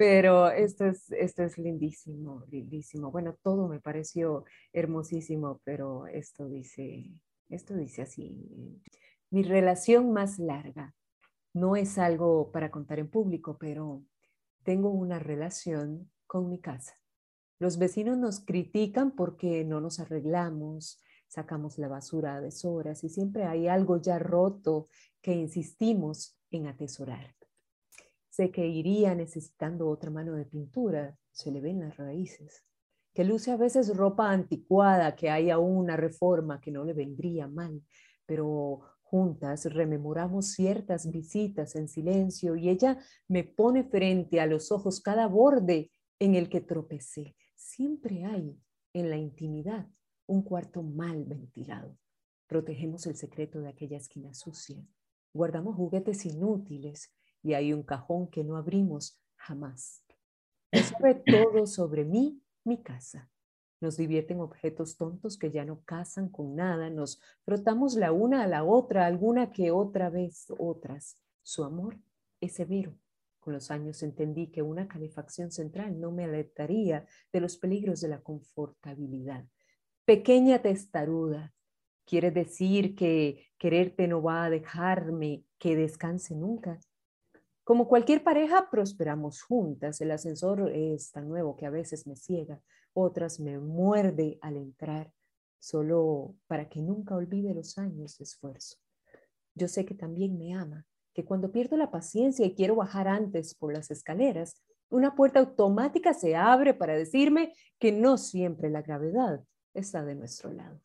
pero 0.00 0.48
esto 0.50 0.86
es, 0.86 1.10
esto 1.10 1.42
es 1.42 1.58
lindísimo, 1.58 2.46
lindísimo. 2.48 3.10
Bueno, 3.10 3.36
todo 3.42 3.68
me 3.68 3.80
pareció 3.80 4.46
hermosísimo, 4.72 5.60
pero 5.62 6.06
esto 6.06 6.48
dice, 6.48 7.10
esto 7.50 7.76
dice 7.76 8.00
así, 8.00 8.80
mi 9.28 9.42
relación 9.42 10.10
más 10.14 10.38
larga 10.38 10.94
no 11.52 11.76
es 11.76 11.98
algo 11.98 12.50
para 12.50 12.70
contar 12.70 12.98
en 12.98 13.10
público, 13.10 13.58
pero 13.60 14.02
tengo 14.62 14.88
una 14.88 15.18
relación 15.18 16.10
con 16.26 16.48
mi 16.48 16.60
casa. 16.60 16.94
Los 17.58 17.76
vecinos 17.76 18.16
nos 18.16 18.40
critican 18.40 19.10
porque 19.10 19.66
no 19.66 19.82
nos 19.82 20.00
arreglamos, 20.00 20.98
sacamos 21.28 21.76
la 21.76 21.88
basura 21.88 22.36
a 22.36 22.40
deshoras 22.40 23.04
y 23.04 23.10
siempre 23.10 23.44
hay 23.44 23.68
algo 23.68 24.00
ya 24.00 24.18
roto 24.18 24.86
que 25.20 25.34
insistimos 25.34 26.38
en 26.50 26.68
atesorar. 26.68 27.34
Que 28.48 28.66
iría 28.66 29.14
necesitando 29.14 29.86
otra 29.86 30.10
mano 30.10 30.34
de 30.34 30.46
pintura, 30.46 31.14
se 31.30 31.50
le 31.50 31.60
ven 31.60 31.80
las 31.80 31.98
raíces. 31.98 32.64
Que 33.12 33.24
luce 33.24 33.50
a 33.50 33.58
veces 33.58 33.94
ropa 33.94 34.30
anticuada, 34.30 35.14
que 35.14 35.28
hay 35.28 35.50
aún 35.50 35.76
una 35.76 35.96
reforma 35.96 36.58
que 36.58 36.70
no 36.70 36.84
le 36.84 36.94
vendría 36.94 37.46
mal, 37.46 37.82
pero 38.24 38.80
juntas 39.02 39.66
rememoramos 39.66 40.52
ciertas 40.52 41.10
visitas 41.10 41.76
en 41.76 41.88
silencio 41.88 42.56
y 42.56 42.70
ella 42.70 42.98
me 43.28 43.44
pone 43.44 43.84
frente 43.84 44.40
a 44.40 44.46
los 44.46 44.72
ojos 44.72 45.00
cada 45.00 45.26
borde 45.26 45.90
en 46.18 46.34
el 46.34 46.48
que 46.48 46.62
tropecé. 46.62 47.36
Siempre 47.56 48.24
hay 48.24 48.56
en 48.94 49.10
la 49.10 49.16
intimidad 49.16 49.86
un 50.26 50.42
cuarto 50.42 50.82
mal 50.82 51.24
ventilado. 51.24 51.98
Protegemos 52.46 53.06
el 53.06 53.16
secreto 53.16 53.60
de 53.60 53.68
aquella 53.68 53.98
esquina 53.98 54.32
sucia. 54.32 54.82
Guardamos 55.34 55.76
juguetes 55.76 56.24
inútiles 56.24 57.12
y 57.42 57.54
hay 57.54 57.72
un 57.72 57.82
cajón 57.82 58.28
que 58.28 58.44
no 58.44 58.56
abrimos 58.56 59.20
jamás. 59.36 60.04
Sabe 60.72 61.22
todo 61.26 61.66
sobre 61.66 62.04
mí, 62.04 62.40
mi 62.64 62.82
casa. 62.82 63.30
Nos 63.80 63.96
divierten 63.96 64.40
objetos 64.40 64.96
tontos 64.96 65.38
que 65.38 65.50
ya 65.50 65.64
no 65.64 65.80
casan 65.84 66.28
con 66.28 66.54
nada. 66.54 66.90
Nos 66.90 67.20
frotamos 67.44 67.94
la 67.94 68.12
una 68.12 68.42
a 68.42 68.46
la 68.46 68.62
otra, 68.62 69.06
alguna 69.06 69.50
que 69.50 69.70
otra 69.70 70.10
vez 70.10 70.52
otras. 70.58 71.18
Su 71.42 71.64
amor 71.64 71.98
es 72.40 72.52
severo. 72.54 72.94
Con 73.40 73.54
los 73.54 73.70
años 73.70 74.02
entendí 74.02 74.48
que 74.48 74.60
una 74.60 74.86
calefacción 74.86 75.50
central 75.50 75.98
no 75.98 76.12
me 76.12 76.24
alertaría 76.24 77.06
de 77.32 77.40
los 77.40 77.56
peligros 77.56 78.02
de 78.02 78.08
la 78.08 78.20
confortabilidad. 78.20 79.46
Pequeña 80.04 80.60
testaruda, 80.60 81.54
quiere 82.04 82.30
decir 82.30 82.94
que 82.94 83.46
quererte 83.56 84.08
no 84.08 84.22
va 84.22 84.44
a 84.44 84.50
dejarme 84.50 85.44
que 85.58 85.74
descanse 85.74 86.34
nunca. 86.34 86.78
Como 87.70 87.86
cualquier 87.86 88.24
pareja, 88.24 88.68
prosperamos 88.68 89.42
juntas. 89.42 90.00
El 90.00 90.10
ascensor 90.10 90.72
es 90.74 91.12
tan 91.12 91.28
nuevo 91.28 91.56
que 91.56 91.66
a 91.66 91.70
veces 91.70 92.04
me 92.04 92.16
ciega, 92.16 92.60
otras 92.94 93.38
me 93.38 93.60
muerde 93.60 94.40
al 94.40 94.56
entrar, 94.56 95.12
solo 95.60 96.34
para 96.48 96.68
que 96.68 96.82
nunca 96.82 97.14
olvide 97.14 97.54
los 97.54 97.78
años 97.78 98.18
de 98.18 98.24
esfuerzo. 98.24 98.76
Yo 99.54 99.68
sé 99.68 99.84
que 99.84 99.94
también 99.94 100.36
me 100.36 100.52
ama, 100.52 100.84
que 101.14 101.24
cuando 101.24 101.52
pierdo 101.52 101.76
la 101.76 101.92
paciencia 101.92 102.44
y 102.44 102.56
quiero 102.56 102.74
bajar 102.74 103.06
antes 103.06 103.54
por 103.54 103.72
las 103.72 103.92
escaleras, 103.92 104.60
una 104.88 105.14
puerta 105.14 105.38
automática 105.38 106.12
se 106.12 106.34
abre 106.34 106.74
para 106.74 106.96
decirme 106.96 107.54
que 107.78 107.92
no 107.92 108.18
siempre 108.18 108.68
la 108.68 108.82
gravedad 108.82 109.44
está 109.74 110.04
de 110.04 110.16
nuestro 110.16 110.52
lado. 110.52 110.80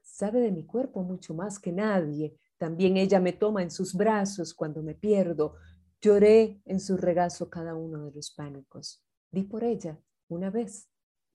Sabe 0.00 0.40
de 0.40 0.52
mi 0.52 0.64
cuerpo 0.64 1.02
mucho 1.02 1.34
más 1.34 1.58
que 1.58 1.70
nadie. 1.70 2.34
También 2.56 2.96
ella 2.96 3.20
me 3.20 3.34
toma 3.34 3.62
en 3.62 3.70
sus 3.70 3.92
brazos 3.92 4.54
cuando 4.54 4.82
me 4.82 4.94
pierdo, 4.94 5.56
Lloré 6.04 6.60
en 6.66 6.80
su 6.80 6.98
regazo 6.98 7.48
cada 7.48 7.74
uno 7.74 8.04
de 8.04 8.12
los 8.12 8.30
pánicos. 8.30 9.02
Di 9.30 9.44
por 9.44 9.64
ella 9.64 9.98
una 10.28 10.50
vez 10.50 10.90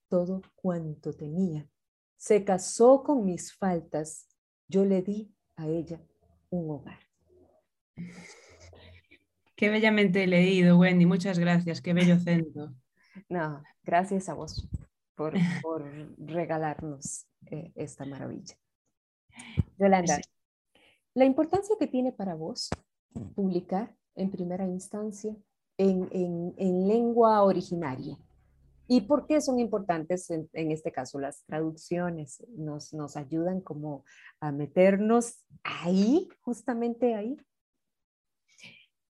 todo 0.10 0.44
cuanto 0.54 1.12
tenía. 1.12 1.68
Se 2.18 2.46
casó 2.46 3.02
con 3.02 3.26
mis 3.26 3.52
faltas. 3.52 4.28
Yo 4.68 4.86
le 4.86 5.02
di 5.02 5.34
a 5.56 5.68
ella 5.68 6.00
un 6.52 6.70
hogar. 6.70 7.00
Qué 9.56 9.70
bellamente 9.70 10.28
leído, 10.28 10.78
Wendy. 10.78 11.08
Muchas 11.08 11.40
gracias. 11.40 11.82
Qué 11.82 11.94
bello 11.94 12.20
centro. 12.20 12.72
No, 13.28 13.64
gracias 13.84 14.30
a 14.30 14.36
vos 14.36 14.70
por, 15.16 15.34
regalarnos 16.20 17.26
eh, 17.48 17.72
esta 17.74 18.06
maravilla. 18.06 18.56
Yolanda, 19.80 20.22
la 21.16 21.26
importancia 21.26 21.76
que 21.78 21.88
tiene 21.88 22.12
para 22.12 22.36
vos 22.36 22.70
publicar 23.34 23.99
en 24.16 24.32
primera 24.32 24.66
instancia 24.66 25.36
en, 25.80 26.88
lengua 26.88 27.44
originaria. 27.44 28.18
¿Y 28.88 29.02
por 29.02 29.28
qué 29.28 29.40
son 29.40 29.60
importantes 29.60 30.30
en, 30.32 30.50
este 30.54 30.92
caso 30.92 31.20
las 31.20 31.44
traducciones? 31.46 32.44
Nos, 32.58 32.94
nos 32.94 33.16
ayudan 33.16 33.62
como 33.62 34.04
a 34.40 34.52
meternos 34.52 35.46
ahí, 35.64 36.28
justamente 36.42 37.16
ahí. 37.16 37.38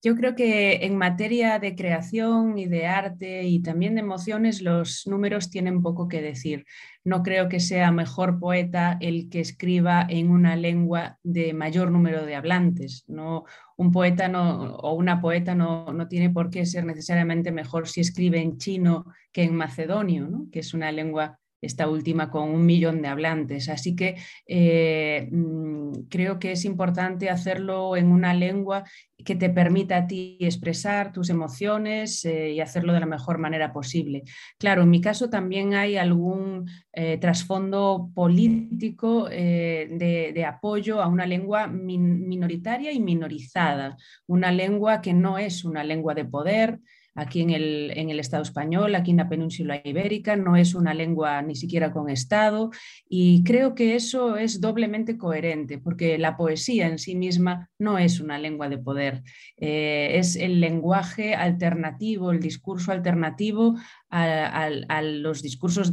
Yo 0.08 0.16
creo 0.16 0.36
que 0.36 0.86
en 0.86 0.96
materia 0.96 1.60
de 1.60 1.76
creación 1.76 2.58
y 2.58 2.66
de 2.66 2.86
arte 2.86 3.44
y 3.44 3.62
también 3.62 3.96
de 3.96 4.00
emociones 4.00 4.62
los 4.62 5.06
números 5.06 5.50
tienen 5.50 5.82
poco 5.82 6.08
que 6.08 6.22
decir. 6.22 6.66
No 7.04 7.24
creo 7.24 7.50
que 7.50 7.60
sea 7.60 7.92
mejor 7.92 8.40
poeta 8.40 8.98
el 9.02 9.28
que 9.30 9.42
escriba 9.42 10.08
en 10.08 10.32
una 10.32 10.56
lengua 10.56 11.20
de 11.24 11.54
mayor 11.54 11.92
número 11.92 12.26
de 12.26 12.36
hablantes. 12.36 13.04
No, 13.10 13.44
un 13.76 13.92
poeta 13.92 14.30
no, 14.30 14.78
o 14.78 14.94
una 14.94 15.20
poeta 15.20 15.56
no, 15.56 15.92
no, 15.92 16.08
tiene 16.08 16.30
por 16.30 16.52
qué 16.52 16.66
ser 16.66 16.86
necesariamente 16.86 17.52
mejor 17.52 17.90
si 17.90 18.00
escribe 18.00 18.40
en 18.40 18.58
chino 18.58 19.08
que 19.34 19.44
en 19.44 19.56
macedonio, 19.56 20.30
¿no? 20.30 20.48
que 20.54 20.60
es 20.60 20.74
una 20.74 20.90
lengua 20.94 21.38
esta 21.62 21.90
última 21.90 22.30
con 22.30 22.50
un 22.50 22.66
millón 22.66 23.02
de 23.02 23.08
hablantes. 23.08 23.70
Así 23.70 23.96
que 23.96 24.16
eh, 24.48 25.28
mm, 25.32 25.92
creo 26.10 26.40
que 26.40 26.52
es 26.52 26.66
importante 26.66 27.30
hacerlo 27.30 27.96
en 27.96 28.08
una 28.08 28.34
lengua 28.34 28.84
que 29.26 29.36
te 29.36 29.50
permita 29.50 29.98
a 29.98 30.08
ti 30.08 30.38
expresar 30.40 31.12
tus 31.12 31.30
emociones 31.30 32.24
eh, 32.26 32.52
y 32.52 32.60
hacerlo 32.60 32.94
de 32.94 33.00
la 33.00 33.06
mejor 33.08 33.40
manera 33.40 33.74
posible. 33.74 34.24
Claro, 34.60 34.84
en 34.84 34.90
mi 34.90 35.02
caso 35.02 35.30
también 35.30 35.74
hay 35.74 35.98
algún 35.98 36.70
eh, 36.94 37.18
trasfondo 37.18 38.12
político 38.14 39.28
de, 39.28 40.32
de, 40.34 40.46
apoyo 40.46 41.02
a 41.02 41.08
una 41.08 41.26
lengua 41.26 41.68
minoritaria 41.68 42.92
y 42.92 43.00
minorizada, 43.00 43.98
una 44.28 44.52
lengua 44.52 45.02
que 45.02 45.14
no 45.14 45.38
es 45.38 45.66
una 45.66 45.84
lengua 45.84 46.14
de 46.14 46.26
poder, 46.26 46.80
aquí 47.18 47.42
en 47.42 47.50
el, 47.50 47.92
en 47.96 48.10
el, 48.10 48.20
Estado 48.20 48.44
español, 48.44 48.94
aquí 48.94 49.12
en 49.12 49.18
la 49.18 49.28
península 49.28 49.82
ibérica, 49.84 50.36
no 50.36 50.56
es 50.56 50.76
una 50.76 50.94
lengua 50.94 51.42
ni 51.42 51.56
siquiera 51.56 51.92
con 51.92 52.10
Estado 52.10 52.70
y 53.10 53.44
creo 53.44 53.74
que 53.74 53.96
eso 53.96 54.38
es 54.38 54.62
doblemente 54.62 55.18
coherente 55.18 55.80
porque 55.80 56.18
la 56.20 56.38
poesía 56.38 56.88
en 56.88 57.00
sí 57.00 57.16
misma 57.16 57.70
no 57.80 57.98
es 57.98 58.20
una 58.20 58.38
lengua 58.38 58.70
de 58.70 58.78
poder, 58.78 59.24
eh, 59.58 60.12
es 60.14 60.36
el 60.36 60.62
lenguaje 60.62 61.34
alternativo, 61.34 62.32
el 62.32 62.40
discurso 62.40 62.92
alternativo 62.92 63.76
a, 64.10 64.70
los 65.02 65.42
discursos 65.42 65.92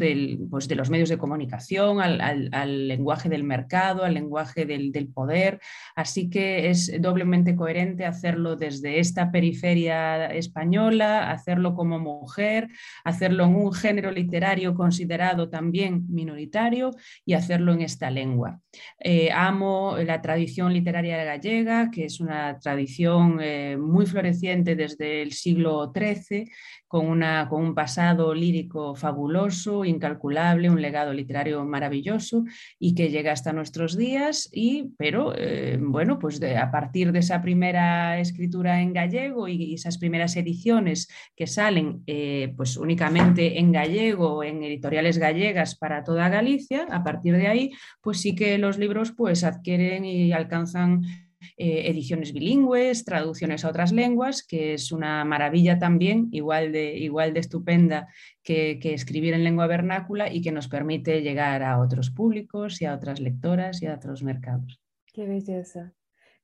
pues, 0.50 0.68
de 0.68 0.74
los 0.74 0.90
medios 0.90 1.08
de 1.08 1.18
comunicación, 1.18 2.00
al, 2.00 2.88
lenguaje 2.88 3.28
del 3.28 3.44
mercado, 3.44 4.04
al 4.04 4.14
lenguaje 4.14 4.66
del, 4.66 4.92
poder. 5.12 5.60
Así 5.94 6.30
que 6.30 6.70
es 6.70 6.90
doblemente 7.00 7.56
coherente 7.56 8.04
hacerlo 8.06 8.56
desde 8.56 8.98
esta 8.98 9.30
periferia 9.30 10.26
española 10.26 11.30
hacerlo 11.30 11.74
como 11.74 11.98
mujer, 11.98 12.68
hacerlo 13.04 13.44
en 13.44 13.54
un 13.54 13.72
género 13.72 14.10
literario 14.10 14.74
considerado 14.74 15.48
también 15.48 16.06
minoritario 16.08 16.90
y 17.24 17.34
hacerlo 17.34 17.72
en 17.72 17.82
esta 17.82 18.10
lengua. 18.10 18.60
Eh, 18.98 19.30
amo 19.32 19.96
la 20.04 20.20
tradición 20.20 20.72
literaria 20.72 21.22
gallega, 21.24 21.90
que 21.90 22.06
es 22.06 22.20
una 22.20 22.58
tradición 22.58 23.38
eh, 23.40 23.76
muy 23.76 24.06
floreciente 24.06 24.74
desde 24.74 25.22
el 25.22 25.32
siglo 25.32 25.92
XIII, 25.94 26.50
con, 26.86 27.06
una, 27.06 27.48
con 27.48 27.62
un 27.62 27.74
pasado 28.04 28.34
lírico 28.34 28.94
fabuloso, 28.94 29.82
incalculable, 29.82 30.68
un 30.68 30.82
legado 30.82 31.14
literario 31.14 31.64
maravilloso 31.64 32.44
y 32.78 32.94
que 32.94 33.08
llega 33.08 33.32
hasta 33.32 33.54
nuestros 33.54 33.96
días, 33.96 34.50
y, 34.52 34.90
pero 34.98 35.32
eh, 35.34 35.78
bueno, 35.80 36.18
pues 36.18 36.38
a 36.42 36.70
partir 36.70 37.12
de 37.12 37.20
esa 37.20 37.40
primera 37.40 38.20
escritura 38.20 38.82
en 38.82 38.92
gallego 38.92 39.48
y 39.48 39.72
esas 39.72 39.96
primeras 39.96 40.36
ediciones 40.36 41.08
que 41.34 41.46
salen 41.46 42.02
eh, 42.06 42.52
pues 42.58 42.76
únicamente 42.76 43.58
en 43.58 43.72
gallego, 43.72 44.44
en 44.44 44.62
editoriales 44.62 45.16
gallegas 45.16 45.74
para 45.74 46.04
toda 46.04 46.28
Galicia, 46.28 46.86
a 46.90 47.02
partir 47.02 47.38
de 47.38 47.46
ahí, 47.46 47.72
pues 48.02 48.20
sí 48.20 48.34
que 48.34 48.58
los 48.58 48.76
libros 48.76 49.12
pues 49.12 49.44
adquieren 49.44 50.04
y 50.04 50.32
alcanzan 50.32 51.23
eh, 51.56 51.88
ediciones 51.88 52.32
bilingües, 52.32 53.04
traducciones 53.04 53.64
a 53.64 53.68
otras 53.68 53.92
lenguas, 53.92 54.46
que 54.46 54.74
es 54.74 54.92
una 54.92 55.24
maravilla 55.24 55.78
también, 55.78 56.28
igual 56.32 56.72
de, 56.72 56.96
igual 56.98 57.34
de 57.34 57.40
estupenda 57.40 58.08
que, 58.42 58.78
escribir 58.82 59.34
en 59.34 59.44
lengua 59.44 59.66
vernácula 59.66 60.32
y 60.32 60.40
que 60.40 60.52
nos 60.52 60.68
permite 60.68 61.22
llegar 61.22 61.62
a 61.62 61.80
otros 61.80 62.10
públicos 62.10 62.80
y 62.80 62.84
a 62.84 62.94
otras 62.94 63.20
lectoras 63.20 63.82
y 63.82 63.86
a 63.86 63.94
otros 63.94 64.22
mercados. 64.22 64.80
Qué 65.12 65.26
belleza. 65.26 65.92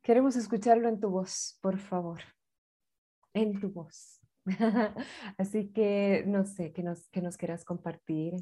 Queremos 0.03 0.37
escucharlo 0.37 0.89
en 0.89 1.01
tu 1.01 1.11
voz, 1.11 1.59
por 1.61 1.79
favor. 1.79 2.21
En 3.35 3.61
tu 3.61 3.71
voz. 3.71 4.21
Así 5.39 5.69
que 5.69 6.25
no 6.27 6.45
sé, 6.45 6.73
que 6.73 6.83
nos, 6.83 7.09
que 7.09 7.21
nos 7.21 7.37
quieras 7.37 7.65
compartir. 7.65 8.35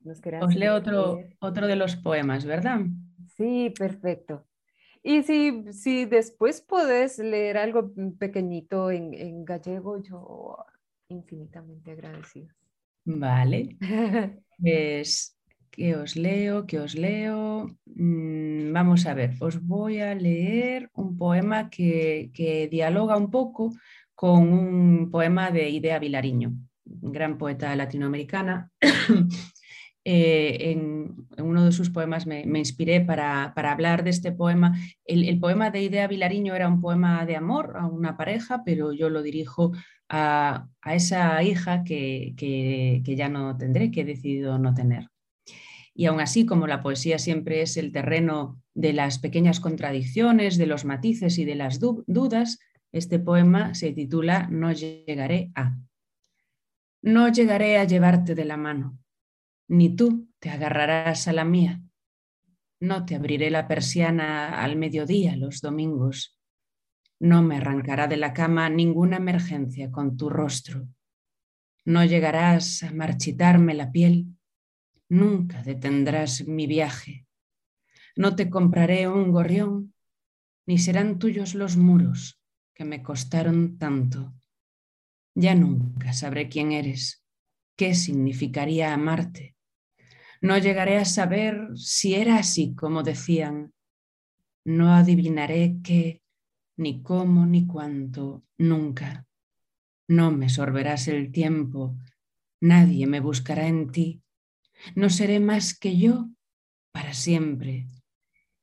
Nos 0.00 0.20
Os 0.42 0.54
leo 0.54 0.74
otro, 0.74 1.18
otro 1.40 1.66
de 1.66 1.76
los 1.76 1.96
poemas, 1.96 2.44
¿verdad? 2.44 2.80
Sí, 3.36 3.72
perfecto. 3.76 4.46
Y 5.06 5.22
si, 5.22 5.70
si 5.72 6.06
después 6.06 6.62
puedes 6.62 7.18
leer 7.18 7.58
algo 7.58 7.92
pequeñito 8.18 8.90
en, 8.90 9.12
en 9.12 9.44
gallego, 9.44 10.02
yo 10.02 10.56
infinitamente 11.08 11.92
agradecido. 11.92 12.48
Vale. 13.04 13.76
Pues, 14.56 15.36
¿qué 15.72 15.96
os 15.96 16.14
leo? 16.14 16.64
¿Qué 16.64 16.78
os 16.78 16.94
leo? 16.94 17.66
Mm, 17.86 18.72
vamos 18.72 19.04
a 19.04 19.14
ver, 19.14 19.34
os 19.40 19.60
voy 19.60 19.98
a 19.98 20.14
leer 20.14 20.88
un 20.94 21.16
poema 21.16 21.68
que, 21.68 22.30
que 22.32 22.68
dialoga 22.68 23.16
un 23.16 23.32
poco 23.32 23.72
con 24.14 24.52
un 24.52 25.10
poema 25.10 25.50
de 25.50 25.68
Idea 25.70 25.98
Vilariño, 25.98 26.52
gran 26.84 27.36
poeta 27.36 27.74
latinoamericana, 27.74 28.70
Eh, 30.06 30.70
en, 30.70 31.26
uno 31.38 31.64
de 31.64 31.72
sus 31.72 31.88
poemas 31.88 32.26
me, 32.26 32.42
inspiré 32.42 33.00
para, 33.00 33.52
hablar 33.56 34.04
de 34.04 34.10
este 34.10 34.32
poema. 34.32 34.78
El, 35.04 35.40
poema 35.40 35.70
de 35.70 35.82
Idea 35.82 36.06
Vilariño 36.06 36.54
era 36.54 36.68
un 36.68 36.80
poema 36.80 37.24
de 37.24 37.36
amor 37.36 37.74
a 37.76 37.86
una 37.86 38.16
pareja, 38.16 38.62
pero 38.64 38.92
yo 38.92 39.08
lo 39.08 39.22
dirijo 39.22 39.72
a, 40.08 40.68
esa 40.84 41.42
hija 41.42 41.84
que, 41.84 42.34
que, 42.36 43.16
ya 43.16 43.28
no 43.28 43.56
tendré, 43.56 43.90
que 43.90 44.02
he 44.02 44.04
decidido 44.04 44.58
no 44.58 44.74
tener. 44.74 45.08
Y 45.94 46.06
aún 46.06 46.20
así, 46.20 46.44
como 46.44 46.66
la 46.66 46.82
poesía 46.82 47.18
siempre 47.18 47.62
es 47.62 47.76
el 47.76 47.92
terreno 47.92 48.60
de 48.74 48.92
las 48.92 49.18
pequeñas 49.18 49.60
contradicciones, 49.60 50.58
de 50.58 50.66
los 50.66 50.84
matices 50.84 51.38
y 51.38 51.44
de 51.44 51.54
las 51.54 51.78
dudas, 51.80 52.58
este 52.92 53.18
poema 53.18 53.74
se 53.74 53.92
titula 53.92 54.48
No 54.50 54.72
llegaré 54.72 55.50
a. 55.54 55.78
No 57.00 57.28
llegaré 57.28 57.78
a 57.78 57.84
llevarte 57.84 58.34
de 58.34 58.44
la 58.44 58.56
mano 58.56 58.98
ni 59.68 59.94
tú 59.94 60.28
te 60.38 60.50
agarrarás 60.50 61.28
a 61.28 61.32
la 61.32 61.44
mía. 61.44 61.82
No 62.80 63.04
te 63.04 63.14
abriré 63.14 63.50
la 63.50 63.66
persiana 63.66 64.62
al 64.62 64.76
mediodía 64.76 65.36
los 65.36 65.60
domingos. 65.60 66.38
No 67.18 67.42
me 67.42 67.56
arrancará 67.56 68.06
de 68.06 68.16
la 68.16 68.32
cama 68.32 68.68
ninguna 68.68 69.16
emergencia 69.16 69.90
con 69.90 70.16
tu 70.16 70.28
rostro. 70.28 70.86
No 71.84 72.04
llegarás 72.04 72.82
a 72.82 72.92
marchitarme 72.92 73.74
la 73.74 73.90
piel. 73.90 74.26
Nunca 75.08 75.62
detendrás 75.62 76.46
mi 76.46 76.66
viaje. 76.66 77.26
No 78.16 78.36
te 78.36 78.48
compraré 78.50 79.08
un 79.08 79.32
gorrión, 79.32 79.94
ni 80.66 80.78
serán 80.78 81.18
tuyos 81.18 81.54
los 81.54 81.76
muros 81.76 82.40
que 82.74 82.84
me 82.84 83.02
costaron 83.02 83.78
tanto. 83.78 84.34
Ya 85.34 85.54
nunca 85.54 86.12
sabré 86.12 86.48
quién 86.48 86.72
eres, 86.72 87.23
qué 87.76 87.94
significaría 87.94 88.94
amarte 88.94 89.54
no 90.44 90.58
llegaré 90.58 90.98
a 90.98 91.06
saber 91.06 91.70
si 91.74 92.14
era 92.14 92.36
así 92.36 92.74
como 92.74 93.02
decían. 93.02 93.72
No 94.66 94.92
adivinaré 94.92 95.76
qué, 95.82 96.20
ni 96.76 97.02
cómo, 97.02 97.46
ni 97.46 97.66
cuánto, 97.66 98.44
nunca. 98.58 99.26
No 100.06 100.32
me 100.32 100.50
sorberás 100.50 101.08
el 101.08 101.32
tiempo, 101.32 101.96
nadie 102.60 103.06
me 103.06 103.20
buscará 103.20 103.68
en 103.68 103.90
ti. 103.90 104.22
No 104.94 105.08
seré 105.08 105.40
más 105.40 105.78
que 105.78 105.96
yo 105.96 106.28
para 106.92 107.14
siempre. 107.14 107.86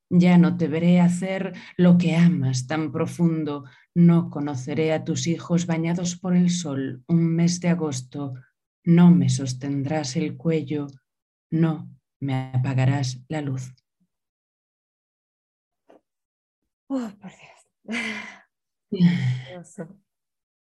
Ya 0.07 0.37
no 0.37 0.57
te 0.57 0.67
veré 0.67 0.99
hacer 0.99 1.53
lo 1.77 1.97
que 1.97 2.15
amas 2.15 2.67
tan 2.67 2.91
profundo. 2.91 3.65
No 3.95 4.29
conoceré 4.29 4.93
a 4.93 5.03
tus 5.03 5.25
hijos 5.25 5.65
bañados 5.65 6.15
por 6.15 6.35
el 6.35 6.51
sol 6.51 7.03
un 7.07 7.25
mes 7.25 7.59
de 7.59 7.69
agosto. 7.69 8.35
No 8.83 9.11
me 9.11 9.29
sostendrás 9.29 10.15
el 10.15 10.37
cuello 10.37 10.87
no 11.51 11.89
me 12.21 12.51
apagarás 12.53 13.19
la 13.27 13.41
luz. 13.41 13.73
Oh, 16.87 17.11
por 17.21 17.31
Dios. 17.31 17.67
Precioso, 18.89 19.99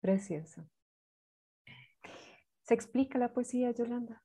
precioso. 0.00 0.68
¿Se 2.62 2.74
explica 2.74 3.18
la 3.18 3.32
poesía, 3.32 3.70
Yolanda? 3.72 4.22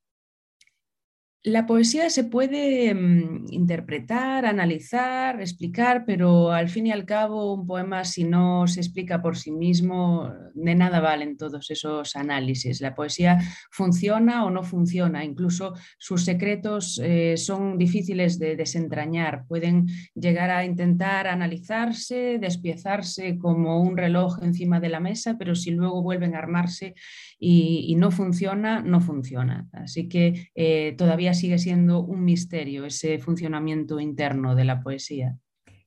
La 1.46 1.68
poesía 1.68 2.10
se 2.10 2.24
puede 2.24 2.92
mm, 2.96 3.54
interpretar, 3.54 4.48
analizar, 4.48 5.40
explicar, 5.40 6.04
pero 6.04 6.52
al 6.52 6.70
fin 6.70 6.88
y 6.88 6.92
al 6.92 7.06
cabo 7.06 7.54
un 7.54 7.68
poema 7.68 8.04
si 8.04 8.24
no 8.24 8.66
se 8.66 8.80
explica 8.80 9.22
por 9.22 9.38
sí 9.38 9.52
mismo, 9.52 10.34
de 10.56 10.74
nada 10.74 11.00
valen 11.02 11.38
todos 11.38 11.70
esos 11.70 12.16
análisis. 12.16 12.82
La 12.82 12.96
poesía 12.96 13.38
funciona 13.70 14.44
o 14.44 14.50
no 14.50 14.64
funciona, 14.64 15.24
incluso 15.24 15.76
sus 16.00 16.26
secretos 16.26 17.00
eh, 17.04 17.38
son 17.38 17.78
difíciles 17.78 18.40
de 18.40 18.56
desentrañar, 18.56 19.46
pueden 19.48 19.86
llegar 20.16 20.50
a 20.50 20.66
intentar 20.66 21.28
analizarse, 21.28 22.40
despiezarse 22.40 23.38
como 23.38 23.84
un 23.84 23.98
reloj 23.98 24.40
encima 24.42 24.80
de 24.80 24.90
la 24.90 25.00
mesa, 25.00 25.36
pero 25.38 25.54
si 25.54 25.70
luego 25.70 26.02
vuelven 26.02 26.34
a 26.34 26.40
armarse 26.40 26.96
y, 27.38 27.96
no 27.98 28.10
funciona, 28.10 28.82
no 28.82 29.00
funciona. 29.00 29.68
Así 29.72 30.10
que 30.10 30.50
eh, 30.56 30.96
todavía 30.98 31.35
sigue 31.36 31.60
siendo 31.60 32.02
un 32.02 32.24
misterio 32.24 32.86
ese 32.86 33.20
funcionamiento 33.20 34.00
interno 34.00 34.56
de 34.56 34.66
la 34.66 34.82
poesía. 34.82 35.38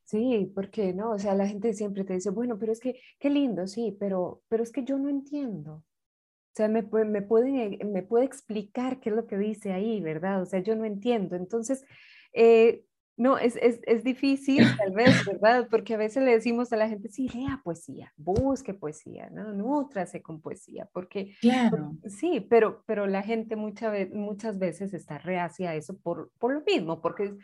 Sí, 0.04 0.50
porque 0.54 0.94
no, 0.94 1.10
o 1.10 1.18
sea, 1.18 1.34
la 1.34 1.46
gente 1.46 1.74
siempre 1.74 2.04
te 2.04 2.14
dice, 2.14 2.30
bueno, 2.30 2.58
pero 2.58 2.72
es 2.72 2.80
que, 2.80 2.98
qué 3.18 3.28
lindo, 3.28 3.66
sí, 3.66 3.96
pero, 4.00 4.42
pero 4.48 4.62
es 4.62 4.72
que 4.72 4.84
yo 4.84 4.98
no 4.98 5.10
entiendo. 5.10 5.72
O 5.74 6.54
sea, 6.54 6.68
me, 6.68 6.82
pueden, 6.82 7.92
me 7.92 8.02
puede 8.02 8.24
explicar 8.24 9.00
qué 9.00 9.10
es 9.10 9.16
lo 9.16 9.26
que 9.26 9.36
dice 9.36 9.72
ahí, 9.72 10.00
¿verdad? 10.00 10.40
O 10.40 10.46
sea, 10.46 10.60
yo 10.60 10.74
no 10.76 10.84
entiendo. 10.84 11.36
Entonces, 11.36 11.84
eh, 12.32 12.84
no, 13.18 13.36
es, 13.36 13.56
es, 13.56 13.80
es, 13.84 14.04
difícil 14.04 14.64
tal 14.76 14.92
vez, 14.92 15.24
¿verdad? 15.26 15.66
Porque 15.70 15.94
a 15.94 15.96
veces 15.96 16.22
le 16.22 16.30
decimos 16.30 16.72
a 16.72 16.76
la 16.76 16.88
gente, 16.88 17.08
sí, 17.08 17.28
lea 17.28 17.60
poesía, 17.62 18.12
busque 18.16 18.74
poesía, 18.74 19.28
¿no? 19.30 19.52
Nútrase 19.52 20.22
con 20.22 20.40
poesía, 20.40 20.88
porque... 20.92 21.34
Claro. 21.40 21.96
sí, 22.06 22.46
pero, 22.48 22.84
pero 22.86 23.06
la 23.06 23.22
gente 23.22 23.56
mucha, 23.56 23.92
muchas 24.12 24.58
veces 24.58 24.94
está 24.94 25.18
reacia 25.18 25.70
a 25.70 25.74
eso 25.74 25.96
por, 25.98 26.30
por 26.38 26.54
lo 26.54 26.60
mismo, 26.60 27.02
porque 27.02 27.34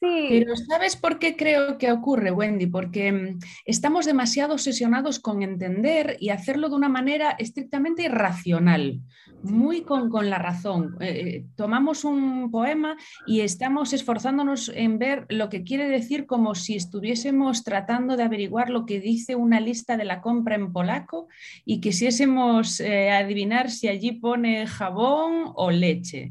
pero 0.00 0.54
¿sabes 0.56 0.96
por 0.96 1.18
qué 1.18 1.36
creo 1.36 1.76
que 1.76 1.90
ocurre, 1.90 2.30
Wendy? 2.30 2.66
Porque 2.66 3.10
mm, 3.10 3.38
estamos 3.64 4.06
demasiado 4.06 4.54
obsesionados 4.54 5.18
con 5.18 5.42
entender 5.42 6.16
y 6.20 6.28
hacerlo 6.28 6.68
de 6.68 6.76
una 6.76 6.88
manera 6.88 7.30
estrictamente 7.30 8.04
irracional, 8.04 9.00
muy 9.42 9.82
con, 9.82 10.08
la 10.30 10.38
razón. 10.38 10.96
Eh, 11.00 11.06
eh, 11.08 11.44
tomamos 11.56 12.04
un 12.04 12.50
poema 12.50 12.96
y 13.26 13.40
estamos 13.40 13.92
esforzándonos 13.92 14.70
en 14.74 14.98
ver 14.98 15.26
lo 15.28 15.48
que 15.48 15.64
quiere 15.64 15.88
decir 15.88 16.26
como 16.26 16.54
si 16.54 16.76
estuviésemos 16.76 17.64
tratando 17.64 18.16
de 18.16 18.22
averiguar 18.22 18.70
lo 18.70 18.86
que 18.86 19.00
dice 19.00 19.36
una 19.36 19.60
lista 19.60 19.96
de 19.96 20.04
la 20.04 20.20
compra 20.20 20.54
en 20.54 20.72
polaco 20.72 21.28
y 21.64 21.80
quisiésemos 21.80 22.80
eh, 22.80 23.10
adivinar 23.10 23.70
si 23.70 23.88
allí 23.88 24.12
pone 24.12 24.66
jabón 24.66 25.52
o 25.54 25.70
leche. 25.70 26.30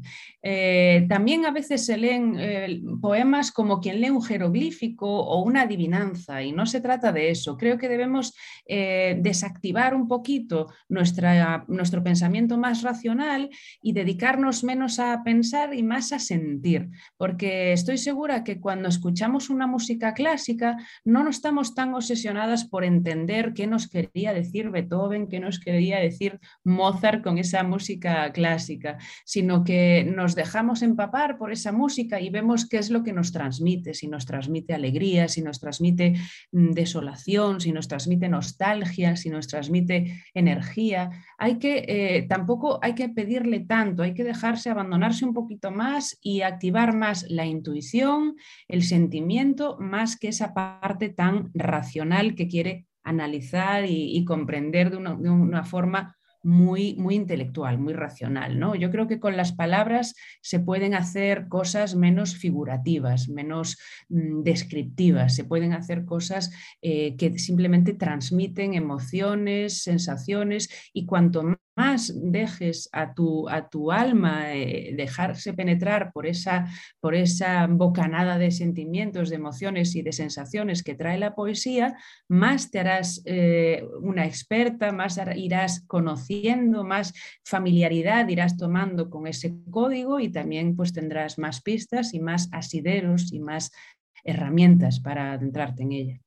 también 1.08 1.44
a 1.44 1.50
veces 1.50 1.84
se 1.84 1.96
leen 1.96 3.00
poemas 3.00 3.52
como 3.58 3.80
quien 3.80 4.00
lee 4.00 4.10
un 4.10 4.22
jeroglífico 4.22 5.08
o 5.08 5.42
una 5.42 5.62
adivinanza 5.62 6.44
y 6.44 6.52
no 6.52 6.64
se 6.64 6.80
trata 6.80 7.10
de 7.10 7.30
eso. 7.30 7.56
Creo 7.56 7.76
que 7.76 7.88
debemos 7.88 8.36
eh, 8.66 9.18
desactivar 9.20 9.96
un 9.96 10.06
poquito 10.06 10.68
nuestra, 10.88 11.64
nuestro 11.66 12.04
pensamiento 12.04 12.56
más 12.56 12.82
racional 12.82 13.50
y 13.82 13.94
dedicarnos 13.94 14.62
menos 14.62 15.00
a 15.00 15.24
pensar 15.24 15.74
y 15.74 15.82
más 15.82 16.12
a 16.12 16.20
sentir, 16.20 16.88
porque 17.16 17.72
estoy 17.72 17.98
segura 17.98 18.44
que 18.44 18.60
cuando 18.60 18.88
escuchamos 18.88 19.50
una 19.50 19.66
música 19.66 20.14
clásica 20.14 20.76
no 21.04 21.24
nos 21.24 21.38
estamos 21.38 21.74
tan 21.74 21.94
obsesionadas 21.94 22.64
por 22.64 22.84
entender 22.84 23.54
qué 23.54 23.66
nos 23.66 23.88
quería 23.88 24.32
decir 24.32 24.70
Beethoven, 24.70 25.26
qué 25.26 25.40
nos 25.40 25.58
quería 25.58 25.98
decir 25.98 26.38
Mozart 26.62 27.24
con 27.24 27.38
esa 27.38 27.64
música 27.64 28.30
clásica, 28.30 28.98
sino 29.24 29.64
que 29.64 30.04
nos 30.04 30.36
dejamos 30.36 30.82
empapar 30.82 31.38
por 31.38 31.50
esa 31.50 31.72
música 31.72 32.20
y 32.20 32.30
vemos 32.30 32.68
qué 32.68 32.78
es 32.78 32.90
lo 32.90 33.02
que 33.02 33.12
nos 33.12 33.32
transmite, 33.32 33.47
si 33.52 34.08
nos 34.08 34.26
transmite 34.26 34.74
alegría, 34.74 35.28
si 35.28 35.42
nos 35.42 35.60
transmite 35.60 36.14
mm, 36.52 36.72
desolación, 36.72 37.60
si 37.60 37.72
nos 37.72 37.88
transmite 37.88 38.28
nostalgia, 38.28 39.16
si 39.16 39.30
nos 39.30 39.46
transmite 39.46 40.22
energía. 40.34 41.10
Hay 41.38 41.58
que, 41.58 41.84
eh, 41.88 42.26
tampoco 42.28 42.78
hay 42.82 42.94
que 42.94 43.08
pedirle 43.08 43.60
tanto, 43.60 44.02
hay 44.02 44.14
que 44.14 44.24
dejarse 44.24 44.70
abandonarse 44.70 45.24
un 45.24 45.34
poquito 45.34 45.70
más 45.70 46.18
y 46.20 46.42
activar 46.42 46.94
más 46.94 47.24
la 47.28 47.46
intuición, 47.46 48.36
el 48.68 48.82
sentimiento, 48.82 49.76
más 49.78 50.16
que 50.16 50.28
esa 50.28 50.54
parte 50.54 51.08
tan 51.08 51.50
racional 51.54 52.34
que 52.34 52.48
quiere 52.48 52.86
analizar 53.02 53.84
y, 53.86 54.24
comprender 54.24 54.90
de 54.90 54.98
una, 54.98 55.14
de 55.14 55.30
una 55.30 55.64
forma 55.64 56.17
muy, 56.42 56.94
muy 56.96 57.14
intelectual, 57.14 57.78
muy 57.78 57.92
racional. 57.92 58.58
¿no? 58.58 58.74
Yo 58.74 58.90
creo 58.90 59.08
que 59.08 59.20
con 59.20 59.36
las 59.36 59.52
palabras 59.52 60.14
se 60.40 60.60
pueden 60.60 60.94
hacer 60.94 61.48
cosas 61.48 61.94
menos 61.94 62.36
figurativas, 62.36 63.28
menos 63.28 63.78
mm, 64.08 64.42
descriptivas, 64.42 65.34
se 65.34 65.44
pueden 65.44 65.72
hacer 65.72 66.04
cosas 66.04 66.50
eh, 66.82 67.16
que 67.16 67.38
simplemente 67.38 67.94
transmiten 67.94 68.74
emociones, 68.74 69.82
sensaciones 69.82 70.68
y 70.92 71.06
cuanto 71.06 71.58
más 71.78 72.12
dejes 72.12 72.88
a 72.90 73.14
tu, 73.14 73.48
a 73.48 73.68
tu 73.68 73.92
alma 73.92 74.52
eh, 74.52 74.92
dejarse 74.96 75.52
penetrar 75.52 76.12
por 76.12 76.26
esa, 76.26 76.66
por 76.98 77.14
esa 77.14 77.68
bocanada 77.68 78.36
de 78.36 78.50
sentimientos, 78.50 79.30
de 79.30 79.36
emociones 79.36 79.94
y 79.94 80.02
de 80.02 80.10
sensaciones 80.10 80.82
que 80.82 80.96
trae 80.96 81.18
la 81.18 81.36
poesía, 81.36 81.96
más 82.26 82.72
te 82.72 82.80
harás 82.80 83.22
eh, 83.26 83.86
una 84.02 84.26
experta, 84.26 84.90
más 84.90 85.20
irás 85.36 85.84
conociendo, 85.86 86.82
más 86.82 87.14
familiaridad 87.44 88.26
irás 88.26 88.56
tomando 88.56 89.08
con 89.08 89.28
ese 89.28 89.54
código 89.70 90.18
y 90.18 90.30
también 90.30 90.74
pues 90.74 90.92
tendrás 90.92 91.38
más 91.38 91.62
pistas 91.62 92.12
y 92.12 92.18
más 92.18 92.48
asideros 92.50 93.32
y 93.32 93.38
más 93.38 93.70
herramientas 94.24 94.98
para 94.98 95.34
adentrarte 95.34 95.84
en 95.84 95.92
ella. 95.92 96.20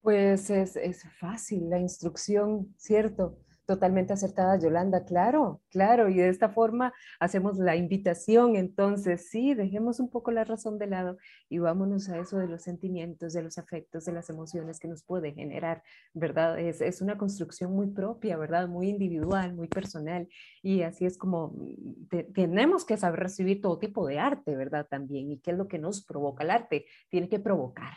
Pues 0.00 0.48
es, 0.48 0.76
es 0.76 1.02
fácil 1.18 1.68
la 1.68 1.80
instrucción, 1.80 2.72
¿cierto? 2.78 3.36
Totalmente 3.70 4.12
acertada, 4.12 4.58
Yolanda, 4.58 5.04
claro, 5.04 5.62
claro, 5.70 6.08
y 6.08 6.14
de 6.16 6.28
esta 6.28 6.48
forma 6.48 6.92
hacemos 7.20 7.56
la 7.56 7.76
invitación, 7.76 8.56
entonces 8.56 9.30
sí, 9.30 9.54
dejemos 9.54 10.00
un 10.00 10.10
poco 10.10 10.32
la 10.32 10.42
razón 10.42 10.76
de 10.76 10.88
lado 10.88 11.18
y 11.48 11.60
vámonos 11.60 12.08
a 12.08 12.18
eso 12.18 12.38
de 12.38 12.48
los 12.48 12.62
sentimientos, 12.62 13.32
de 13.32 13.44
los 13.44 13.58
afectos, 13.58 14.06
de 14.06 14.12
las 14.12 14.28
emociones 14.28 14.80
que 14.80 14.88
nos 14.88 15.04
puede 15.04 15.34
generar, 15.34 15.84
¿verdad? 16.14 16.58
Es, 16.58 17.00
una 17.00 17.16
construcción 17.16 17.72
muy 17.72 17.86
propia, 17.86 18.36
¿verdad? 18.36 18.66
Muy 18.66 18.88
individual, 18.88 19.54
muy 19.54 19.68
personal, 19.68 20.26
y 20.62 20.82
así 20.82 21.06
es 21.06 21.16
como 21.16 21.54
mm, 21.54 22.32
tenemos 22.34 22.84
que 22.84 22.96
saber 22.96 23.20
recibir 23.20 23.60
todo 23.60 23.78
tipo 23.78 24.04
de 24.04 24.18
arte, 24.18 24.56
¿verdad? 24.56 24.88
También, 24.90 25.30
y 25.30 25.38
qué 25.38 25.52
es 25.52 25.56
lo 25.56 25.68
que 25.68 25.78
nos 25.78 26.04
provoca 26.04 26.42
el 26.42 26.50
arte, 26.50 26.86
tiene 27.08 27.28
que 27.28 27.38
provocar, 27.38 27.92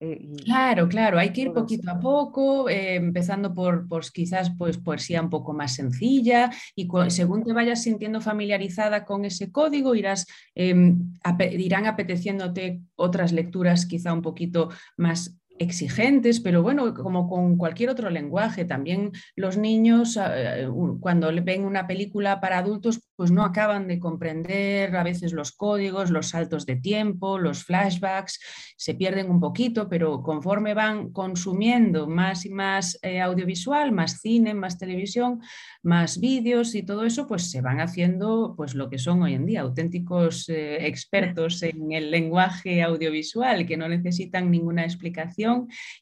eh, 0.00 0.36
claro, 0.44 0.88
claro, 0.88 1.18
hay 1.18 1.32
que 1.32 1.40
ir 1.40 1.52
poquito 1.52 1.90
a 1.90 1.98
poco, 1.98 2.68
eh, 2.68 2.94
empezando 2.94 3.52
por, 3.52 3.88
por, 3.88 4.08
quizás 4.12 4.52
pues, 4.56 4.78
poesía 4.78 5.20
un 5.20 5.28
poco 5.28 5.52
más 5.52 5.74
sencilla 5.74 6.50
y 6.76 6.88
según 7.08 7.42
te 7.42 7.52
vayas 7.52 7.82
sintiendo 7.82 8.20
familiarizada 8.20 9.04
con 9.04 9.24
ese 9.24 9.50
código, 9.50 9.96
irás, 9.96 10.26
em, 10.54 11.12
irán 11.50 11.86
apeteciéndote 11.86 12.80
otras 12.94 13.32
lecturas 13.32 13.86
quizá 13.86 14.12
un 14.12 14.22
poquito 14.22 14.68
más 14.96 15.36
exigentes, 15.58 16.40
pero 16.40 16.62
bueno, 16.62 16.94
como 16.94 17.28
con 17.28 17.56
cualquier 17.56 17.90
otro 17.90 18.10
lenguaje, 18.10 18.64
también 18.64 19.12
los 19.36 19.56
niños 19.56 20.18
eh, 20.20 20.68
cuando 21.00 21.30
ven 21.42 21.64
una 21.64 21.86
película 21.86 22.40
para 22.40 22.58
adultos, 22.58 23.00
pues 23.16 23.30
no 23.30 23.44
acaban 23.44 23.88
de 23.88 23.98
comprender 23.98 24.94
a 24.96 25.02
veces 25.02 25.32
los 25.32 25.52
códigos, 25.52 26.10
los 26.10 26.28
saltos 26.28 26.66
de 26.66 26.76
tiempo, 26.76 27.38
los 27.38 27.64
flashbacks, 27.64 28.40
se 28.76 28.94
pierden 28.94 29.30
un 29.30 29.40
poquito, 29.40 29.88
pero 29.88 30.22
conforme 30.22 30.74
van 30.74 31.10
consumiendo 31.12 32.06
más 32.06 32.44
y 32.44 32.50
más 32.50 32.98
eh, 33.02 33.20
audiovisual, 33.20 33.92
más 33.92 34.20
cine, 34.20 34.54
más 34.54 34.78
televisión, 34.78 35.40
más 35.82 36.20
vídeos 36.20 36.74
y 36.74 36.82
todo 36.82 37.04
eso, 37.04 37.26
pues 37.26 37.50
se 37.50 37.60
van 37.60 37.80
haciendo 37.80 38.54
pues 38.56 38.74
lo 38.74 38.88
que 38.88 38.98
son 38.98 39.22
hoy 39.22 39.34
en 39.34 39.46
día, 39.46 39.62
auténticos 39.62 40.48
eh, 40.48 40.86
expertos 40.86 41.62
en 41.62 41.92
el 41.92 42.10
lenguaje 42.10 42.82
audiovisual, 42.82 43.66
que 43.66 43.76
no 43.76 43.88
necesitan 43.88 44.50
ninguna 44.50 44.84
explicación 44.84 45.47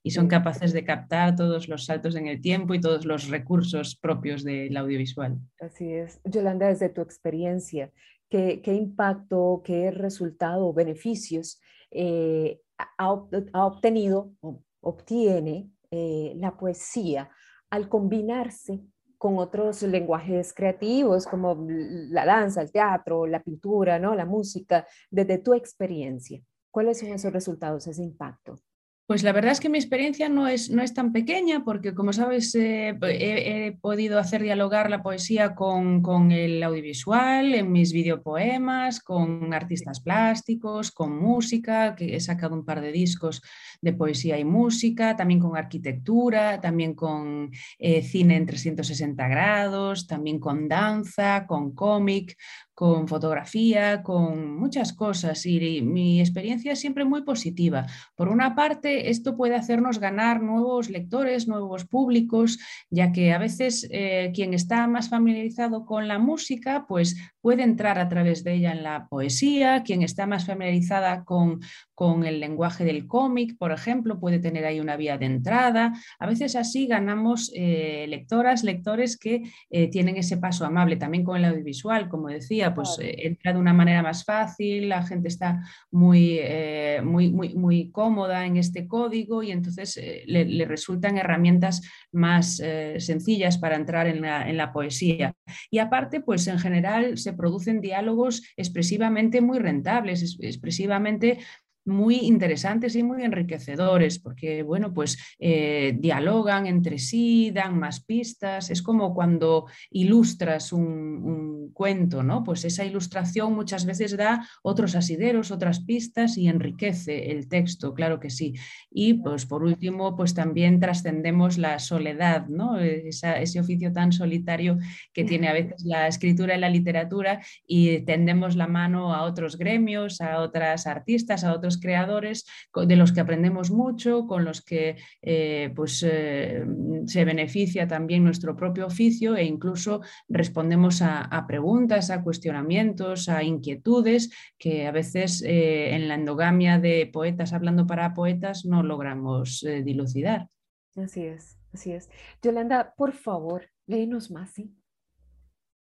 y 0.02 0.11
son 0.11 0.28
capaces 0.28 0.72
de 0.72 0.85
captar 0.85 1.37
todos 1.37 1.68
los 1.68 1.87
saltos 1.87 2.16
en 2.16 2.26
el 2.26 2.40
tiempo 2.40 2.74
y 2.74 2.80
todos 2.80 3.04
los 3.04 3.28
recursos 3.28 3.96
propios 3.96 4.44
del 4.44 4.76
audiovisual. 4.76 5.38
Así 5.61 5.92
es. 5.92 6.20
Yolanda, 6.24 6.68
desde 6.68 6.88
tu 6.88 7.00
experiencia, 7.00 7.90
¿qué, 8.28 8.61
qué 8.62 8.74
impacto, 8.74 9.62
qué 9.64 9.90
resultado 9.90 10.72
beneficios 10.72 11.61
eh, 11.90 12.61
ha, 12.98 13.12
obtenido 13.12 14.32
o 14.40 14.62
obtiene 14.80 15.70
eh, 15.90 16.35
la 16.37 16.56
poesía 16.56 17.30
al 17.70 17.88
combinarse 17.88 18.80
con 19.18 19.38
otros 19.38 19.82
lenguajes 19.82 20.52
creativos 20.52 21.26
como 21.26 21.66
la 21.68 22.26
danza, 22.26 22.61
el 22.61 22.70
teatro, 22.70 23.26
la 23.26 23.42
pintura, 23.42 23.98
¿no? 23.98 24.14
la 24.14 24.26
música, 24.26 24.87
desde 25.11 25.38
tu 25.38 25.54
experiencia. 25.54 26.42
¿Cuáles 26.70 26.98
son 26.98 27.09
esos 27.09 27.32
resultados, 27.32 27.87
ese 27.87 28.02
impacto? 28.02 28.59
Pues 29.06 29.22
la 29.22 29.30
verdad 29.30 29.52
es 29.52 29.60
que 29.60 29.68
mi 29.68 29.78
experiencia 29.78 30.28
no 30.28 30.48
es, 30.48 30.68
no 30.68 30.82
es 30.82 30.92
tan 30.92 31.12
pequeña 31.12 31.62
porque, 31.64 31.94
como 31.94 32.12
sabes, 32.12 32.52
eh, 32.56 32.98
he, 33.02 33.70
podido 33.80 34.18
hacer 34.18 34.42
dialogar 34.42 34.90
la 34.90 35.04
poesía 35.04 35.54
con, 35.54 36.02
con, 36.02 36.32
el 36.32 36.60
audiovisual, 36.60 37.54
en 37.54 37.70
mis 37.70 37.92
videopoemas, 37.92 38.98
con 38.98 39.54
artistas 39.54 40.00
plásticos, 40.00 40.90
con 40.90 41.16
música, 41.16 41.94
que 41.94 42.16
he 42.16 42.20
sacado 42.20 42.56
un 42.56 42.64
par 42.64 42.80
de 42.80 42.90
discos 42.90 43.42
de 43.80 43.92
poesía 43.92 44.40
y 44.40 44.44
música, 44.44 45.14
también 45.14 45.38
con 45.38 45.56
arquitectura, 45.56 46.60
también 46.60 46.94
con 46.94 47.52
eh, 47.78 48.02
cine 48.02 48.34
en 48.34 48.46
360 48.46 49.28
grados, 49.28 50.08
también 50.08 50.40
con 50.40 50.66
danza, 50.66 51.46
con 51.46 51.76
cómic, 51.76 52.36
con 52.76 53.08
fotografía, 53.08 54.02
con 54.02 54.54
muchas 54.54 54.92
cosas 54.92 55.46
y 55.46 55.80
mi 55.80 56.20
experiencia 56.20 56.72
es 56.72 56.78
siempre 56.78 57.06
muy 57.06 57.22
positiva. 57.22 57.86
Por 58.14 58.28
una 58.28 58.54
parte, 58.54 59.08
esto 59.08 59.34
puede 59.34 59.56
hacernos 59.56 59.98
ganar 59.98 60.42
nuevos 60.42 60.90
lectores, 60.90 61.48
nuevos 61.48 61.86
públicos, 61.86 62.58
ya 62.90 63.12
que 63.12 63.32
a 63.32 63.38
veces 63.38 63.88
eh, 63.90 64.30
quien 64.34 64.52
está 64.52 64.86
más 64.88 65.08
familiarizado 65.08 65.86
con 65.86 66.06
la 66.06 66.18
música, 66.18 66.84
pues 66.86 67.16
puede 67.40 67.62
entrar 67.62 67.98
a 67.98 68.10
través 68.10 68.44
de 68.44 68.52
ella 68.52 68.72
en 68.72 68.82
la 68.82 69.08
poesía, 69.08 69.82
quien 69.82 70.02
está 70.02 70.26
más 70.26 70.44
familiarizada 70.44 71.24
con, 71.24 71.60
con 71.94 72.24
el 72.24 72.40
lenguaje 72.40 72.84
del 72.84 73.06
cómic, 73.06 73.56
por 73.56 73.72
ejemplo, 73.72 74.20
puede 74.20 74.38
tener 74.38 74.66
ahí 74.66 74.80
una 74.80 74.98
vía 74.98 75.16
de 75.16 75.24
entrada. 75.24 75.94
A 76.18 76.26
veces 76.26 76.56
así 76.56 76.86
ganamos 76.86 77.50
eh, 77.54 78.04
lectoras, 78.06 78.64
lectores 78.64 79.16
que 79.16 79.44
eh, 79.70 79.88
tienen 79.88 80.18
ese 80.18 80.36
paso 80.36 80.66
amable, 80.66 80.96
también 80.96 81.24
con 81.24 81.38
el 81.38 81.46
audiovisual, 81.46 82.10
como 82.10 82.28
decía 82.28 82.65
pues 82.74 82.98
eh, 83.00 83.14
entra 83.26 83.52
de 83.52 83.59
una 83.59 83.72
manera 83.72 84.02
más 84.02 84.24
fácil, 84.24 84.88
la 84.88 85.02
gente 85.02 85.29
está 85.29 85.62
muy, 85.90 86.38
eh, 86.40 87.00
muy, 87.02 87.31
muy, 87.31 87.55
muy, 87.55 87.90
cómoda 87.90 88.46
en 88.46 88.57
este 88.57 88.87
código 88.87 89.42
y 89.42 89.50
entonces 89.50 89.96
eh, 89.96 90.24
le, 90.26 90.64
resultan 90.64 91.18
herramientas 91.18 91.83
más 92.12 92.62
sencillas 92.98 93.59
para 93.59 93.76
entrar 93.76 94.07
en 94.07 94.22
la, 94.22 94.48
en 94.48 94.57
la, 94.57 94.72
poesía. 94.72 95.35
Y 95.70 95.79
aparte, 95.79 96.20
pues 96.20 96.46
en 96.48 96.59
general 96.59 97.18
se 97.18 97.33
producen 97.33 97.81
diálogos 97.81 98.42
expresivamente 98.57 99.40
muy 99.40 99.59
rentables, 99.59 100.37
expresivamente 100.40 101.38
muy 101.87 102.16
interesantes 102.16 102.96
y 102.96 103.03
muy 103.03 103.22
enriquecedores, 103.22 104.18
porque 104.18 104.62
bueno, 104.62 104.92
pues 104.92 105.18
eh, 105.38 105.96
dialogan 105.99 106.66
entre 106.66 106.99
sí, 106.99 107.51
dan 107.53 107.79
más 107.79 108.05
pistas. 108.05 108.70
Es 108.70 108.83
como 108.83 109.14
cuando 109.14 109.66
ilustras 109.90 110.72
un, 110.72 111.70
cuento, 111.72 112.22
¿no? 112.22 112.42
Pues 112.42 112.64
esa 112.64 112.85
ilustración 112.85 113.55
muchas 113.55 113.87
veces 113.87 114.16
da 114.16 114.49
otros 114.62 114.94
asideros, 114.94 115.51
otras 115.51 115.81
pistas 115.81 116.38
y 116.38 116.49
enriquece 116.49 117.31
el 117.31 117.49
texto, 117.49 117.94
claro 117.94 118.18
que 118.20 118.31
sí. 118.31 118.55
Y 118.90 119.14
pues 119.14 119.46
por 119.46 119.62
último, 119.62 120.16
pues 120.16 120.35
también 120.35 120.81
trascendemos 120.81 121.59
la 121.59 121.79
soledad, 121.79 122.46
¿no? 122.49 122.79
ese 122.79 123.61
oficio 123.61 123.92
tan 123.92 124.12
solitario 124.12 124.79
que 125.12 125.25
tiene 125.25 125.49
a 125.49 125.53
veces 125.53 125.85
la 125.85 126.09
escritura 126.09 126.57
y 126.57 126.61
la 126.61 126.70
literatura 126.70 127.40
y 127.66 128.01
tendemos 128.01 128.57
la 128.57 128.66
mano 128.66 129.14
a 129.14 129.22
otros 129.22 129.59
gremios, 129.59 130.20
a 130.20 130.40
otras 130.40 130.87
artistas, 130.87 131.44
a 131.44 131.53
otros 131.53 131.75
creadores, 131.80 132.46
de 132.74 132.96
los 132.96 133.12
que 133.12 133.20
aprendemos 133.20 133.70
mucho, 133.70 134.26
con 134.26 134.44
los 134.44 134.62
que 134.62 134.96
eh, 135.22 135.72
pues, 135.74 136.02
eh, 136.02 136.64
se 137.06 137.24
beneficia 137.24 137.86
también 137.86 138.24
nuestro 138.24 138.56
propio 138.56 138.86
oficio 138.86 139.36
e 139.36 139.44
incluso 139.44 140.00
respondemos 140.28 141.02
a, 141.02 141.44
preguntas, 141.46 142.10
a 142.10 142.22
cuestionamientos, 142.22 143.28
a 143.28 143.42
inquietudes 143.42 144.30
que 144.58 144.86
a 144.86 144.92
veces 144.92 145.42
en 145.46 146.08
la 146.08 146.14
endogamia 146.14 146.78
de 146.78 147.08
poetas 147.12 147.52
hablando 147.52 147.86
para 147.86 148.14
poetas 148.14 148.64
no 148.64 148.82
logramos 148.82 149.64
dilucidar. 149.84 150.48
Así 150.96 151.24
es, 151.24 151.58
así 151.72 151.92
es. 151.92 152.08
Yolanda, 152.42 152.94
por 152.96 153.12
favor, 153.12 153.70
léenos 153.86 154.30
más, 154.30 154.50
¿sí? 154.50 154.74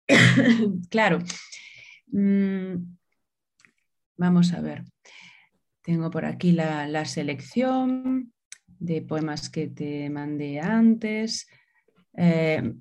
claro. 0.90 1.18
Mm, 2.08 2.96
vamos 4.16 4.52
a 4.52 4.60
ver. 4.60 4.84
Tengo 5.84 6.10
por 6.10 6.24
aquí 6.24 6.52
la, 6.52 7.04
selección 7.04 8.32
de 8.66 9.02
poemas 9.02 9.50
que 9.50 9.68
te 9.68 10.08
mandé 10.08 10.58
antes. 10.58 11.46
Eh, 12.16 12.72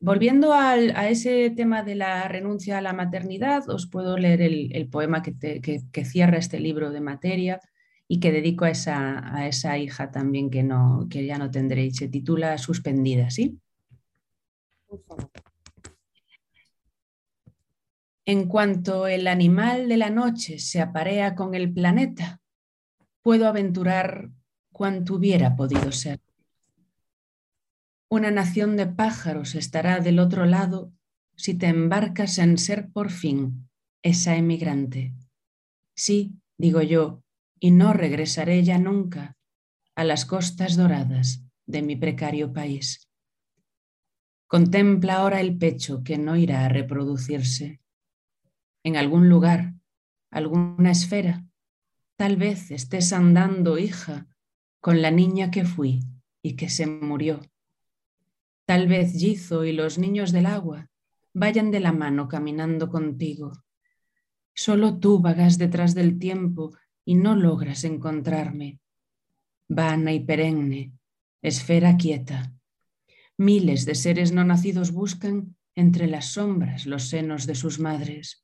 volviendo 0.00 0.52
a 0.52 1.08
ese 1.08 1.50
tema 1.50 1.84
de 1.84 1.94
la 1.94 2.26
renuncia 2.26 2.78
a 2.78 2.80
la 2.80 2.94
maternidad, 2.94 3.70
os 3.70 3.88
puedo 3.88 4.18
leer 4.18 4.42
el, 4.42 4.88
poema 4.88 5.22
que, 5.22 6.04
cierra 6.04 6.38
este 6.38 6.58
libro 6.58 6.90
de 6.90 7.00
materia 7.00 7.60
y 8.08 8.18
que 8.18 8.32
dedico 8.32 8.64
a 8.64 8.70
esa, 8.70 9.78
hija 9.78 10.10
también 10.10 10.50
que, 10.50 10.68
que 11.08 11.24
ya 11.24 11.38
no 11.38 11.48
tendréis. 11.48 11.94
Se 11.94 12.08
titula 12.08 12.58
Suspendida, 12.58 13.30
¿sí? 13.30 13.60
En 18.32 18.48
cuanto 18.48 19.06
el 19.08 19.26
animal 19.26 19.90
de 19.90 19.98
la 19.98 20.08
noche 20.08 20.58
se 20.58 20.80
aparea 20.80 21.34
con 21.34 21.54
el 21.54 21.70
planeta, 21.70 22.40
puedo 23.20 23.46
aventurar 23.46 24.30
cuanto 24.72 25.16
hubiera 25.16 25.54
podido 25.54 25.92
ser. 25.92 26.18
Una 28.08 28.30
nación 28.30 28.78
de 28.78 28.86
pájaros 28.86 29.54
estará 29.54 30.00
del 30.00 30.18
otro 30.18 30.46
lado 30.46 30.94
si 31.36 31.52
te 31.52 31.66
embarcas 31.66 32.38
en 32.38 32.56
ser 32.56 32.88
por 32.90 33.10
fin 33.10 33.68
esa 34.00 34.34
emigrante. 34.34 35.12
Sí, 35.94 36.32
digo 36.56 36.80
yo, 36.80 37.22
y 37.60 37.70
no 37.70 37.92
regresaré 37.92 38.64
ya 38.64 38.78
nunca 38.78 39.36
a 39.94 40.04
las 40.04 40.24
costas 40.24 40.74
doradas 40.76 41.44
de 41.66 41.82
mi 41.82 41.96
precario 41.96 42.50
país. 42.50 43.06
Contempla 44.46 45.16
ahora 45.16 45.42
el 45.42 45.58
pecho 45.58 46.02
que 46.02 46.16
no 46.16 46.34
irá 46.38 46.64
a 46.64 46.70
reproducirse 46.70 47.81
en 48.84 48.96
algún 48.96 49.28
lugar, 49.28 49.74
alguna 50.30 50.90
esfera. 50.90 51.44
Tal 52.16 52.36
vez 52.36 52.70
estés 52.70 53.12
andando, 53.12 53.78
hija, 53.78 54.28
con 54.80 55.02
la 55.02 55.10
niña 55.10 55.50
que 55.50 55.64
fui 55.64 56.00
y 56.42 56.56
que 56.56 56.68
se 56.68 56.86
murió. 56.86 57.40
Tal 58.66 58.88
vez 58.88 59.12
Gizo 59.12 59.64
y 59.64 59.72
los 59.72 59.98
niños 59.98 60.32
del 60.32 60.46
agua 60.46 60.90
vayan 61.34 61.70
de 61.70 61.80
la 61.80 61.92
mano 61.92 62.28
caminando 62.28 62.88
contigo. 62.88 63.52
Solo 64.54 64.98
tú 64.98 65.20
vagas 65.20 65.58
detrás 65.58 65.94
del 65.94 66.18
tiempo 66.18 66.76
y 67.04 67.14
no 67.14 67.34
logras 67.36 67.84
encontrarme. 67.84 68.80
Vana 69.68 70.12
y 70.12 70.20
perenne, 70.20 70.92
esfera 71.40 71.96
quieta. 71.96 72.52
Miles 73.38 73.86
de 73.86 73.94
seres 73.94 74.32
no 74.32 74.44
nacidos 74.44 74.92
buscan 74.92 75.56
entre 75.74 76.06
las 76.06 76.32
sombras 76.34 76.86
los 76.86 77.08
senos 77.08 77.46
de 77.46 77.54
sus 77.54 77.78
madres. 77.78 78.41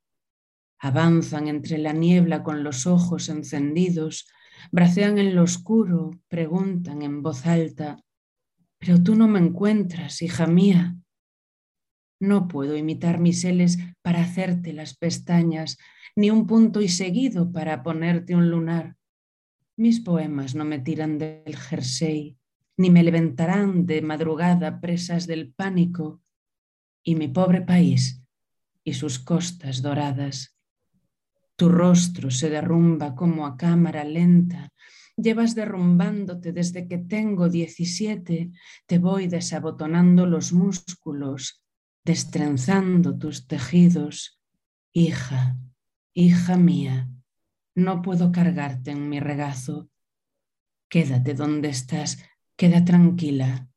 Avanzan 0.81 1.49
entre 1.49 1.79
la 1.79 1.93
niebla 1.93 2.43
con 2.43 2.63
los 2.63 2.87
ojos 2.87 3.29
encendidos, 3.29 4.29
bracean 4.71 5.19
en 5.19 5.35
lo 5.35 5.43
oscuro, 5.43 6.11
preguntan 6.29 7.03
en 7.03 7.23
voz 7.23 7.47
alta, 7.47 8.05
pero 8.79 9.03
tú 9.03 9.17
no 9.17 9.27
me 9.27 9.41
encuentras, 9.41 10.23
hija 10.23 10.47
mía. 10.47 10.97
No 12.21 12.47
puedo 12.47 12.77
imitar 12.77 13.19
mis 13.19 13.45
heles 13.45 13.79
para 14.03 14.21
hacerte 14.21 14.73
las 14.73 14.97
pestañas, 14.97 15.79
ni 16.15 16.31
un 16.31 16.47
punto 16.47 16.81
y 16.81 16.89
seguido 16.89 17.53
para 17.53 17.83
ponerte 17.83 18.37
un 18.37 18.51
lunar. 18.51 18.97
Mis 19.77 20.01
poemas 20.01 20.55
no 20.55 20.65
me 20.65 20.79
tiran 20.79 21.19
del 21.19 21.57
jersey, 21.57 22.39
ni 22.77 22.91
me 22.91 23.03
levantarán 23.03 23.87
de 23.87 24.03
madrugada 24.03 24.81
presas 24.81 25.27
del 25.27 25.53
pánico, 25.53 26.23
y 27.03 27.15
mi 27.15 27.29
pobre 27.29 27.63
país 27.63 28.23
y 28.85 28.95
sus 28.95 29.19
costas 29.19 29.83
doradas 29.83 30.58
tu 31.59 31.69
rostro 31.69 32.31
se 32.31 32.51
derrumba 32.51 33.17
como 33.17 33.45
a 33.45 33.57
cámara 33.57 34.05
lenta. 34.05 34.73
Llevas 35.17 35.57
derrumbándote 35.57 36.53
desde 36.53 36.87
que 36.87 36.99
tengo 36.99 37.49
diecisiete. 37.49 38.53
Te 38.87 38.99
voy 39.01 39.27
desabotonando 39.27 40.25
los 40.25 40.53
músculos, 40.53 41.65
destrenzando 42.05 43.19
tus 43.19 43.49
tejidos. 43.49 44.41
Hija, 44.93 45.59
hija 46.15 46.57
mía, 46.57 47.11
no 47.75 48.03
puedo 48.03 48.31
cargarte 48.31 48.93
en 48.93 49.09
mi 49.09 49.19
regazo. 49.19 49.91
Quédate 50.89 51.35
donde 51.35 51.71
estás, 51.71 52.23
queda 52.55 52.85
tranquila, 52.85 53.69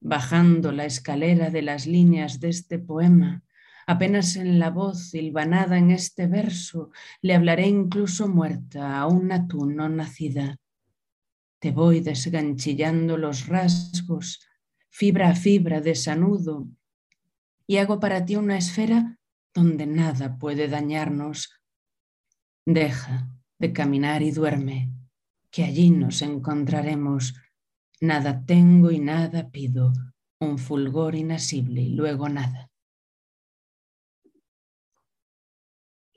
bajando 0.00 0.72
la 0.72 0.86
escalera 0.86 1.50
de 1.50 1.60
las 1.60 1.86
líneas 1.86 2.40
de 2.40 2.48
este 2.48 2.78
poema 2.78 3.44
Apenas 3.90 4.36
en 4.36 4.58
la 4.58 4.68
voz 4.68 5.08
silvanada 5.12 5.78
en 5.78 5.90
este 5.90 6.26
verso 6.26 6.90
le 7.22 7.34
hablaré 7.34 7.68
incluso 7.68 8.28
muerta 8.28 9.00
a 9.00 9.06
una 9.06 9.48
tú 9.48 9.64
no 9.64 9.88
nacida. 9.88 10.58
Te 11.58 11.70
voy 11.70 12.00
desganchillando 12.00 13.16
los 13.16 13.46
rasgos, 13.46 14.46
fibra 14.90 15.30
a 15.30 15.34
fibra 15.34 15.80
de 15.80 15.94
sanudo, 15.94 16.68
y 17.66 17.78
hago 17.78 17.98
para 17.98 18.26
ti 18.26 18.36
una 18.36 18.58
esfera 18.58 19.18
donde 19.54 19.86
nada 19.86 20.36
puede 20.36 20.68
dañarnos. 20.68 21.58
Deja 22.66 23.30
de 23.58 23.72
caminar 23.72 24.20
y 24.20 24.32
duerme, 24.32 24.92
que 25.50 25.64
allí 25.64 25.88
nos 25.88 26.20
encontraremos. 26.20 27.36
Nada 28.02 28.44
tengo 28.44 28.90
y 28.90 28.98
nada 28.98 29.48
pido, 29.48 29.94
un 30.40 30.58
fulgor 30.58 31.14
inasible 31.14 31.80
y 31.80 31.94
luego 31.94 32.28
nada. 32.28 32.67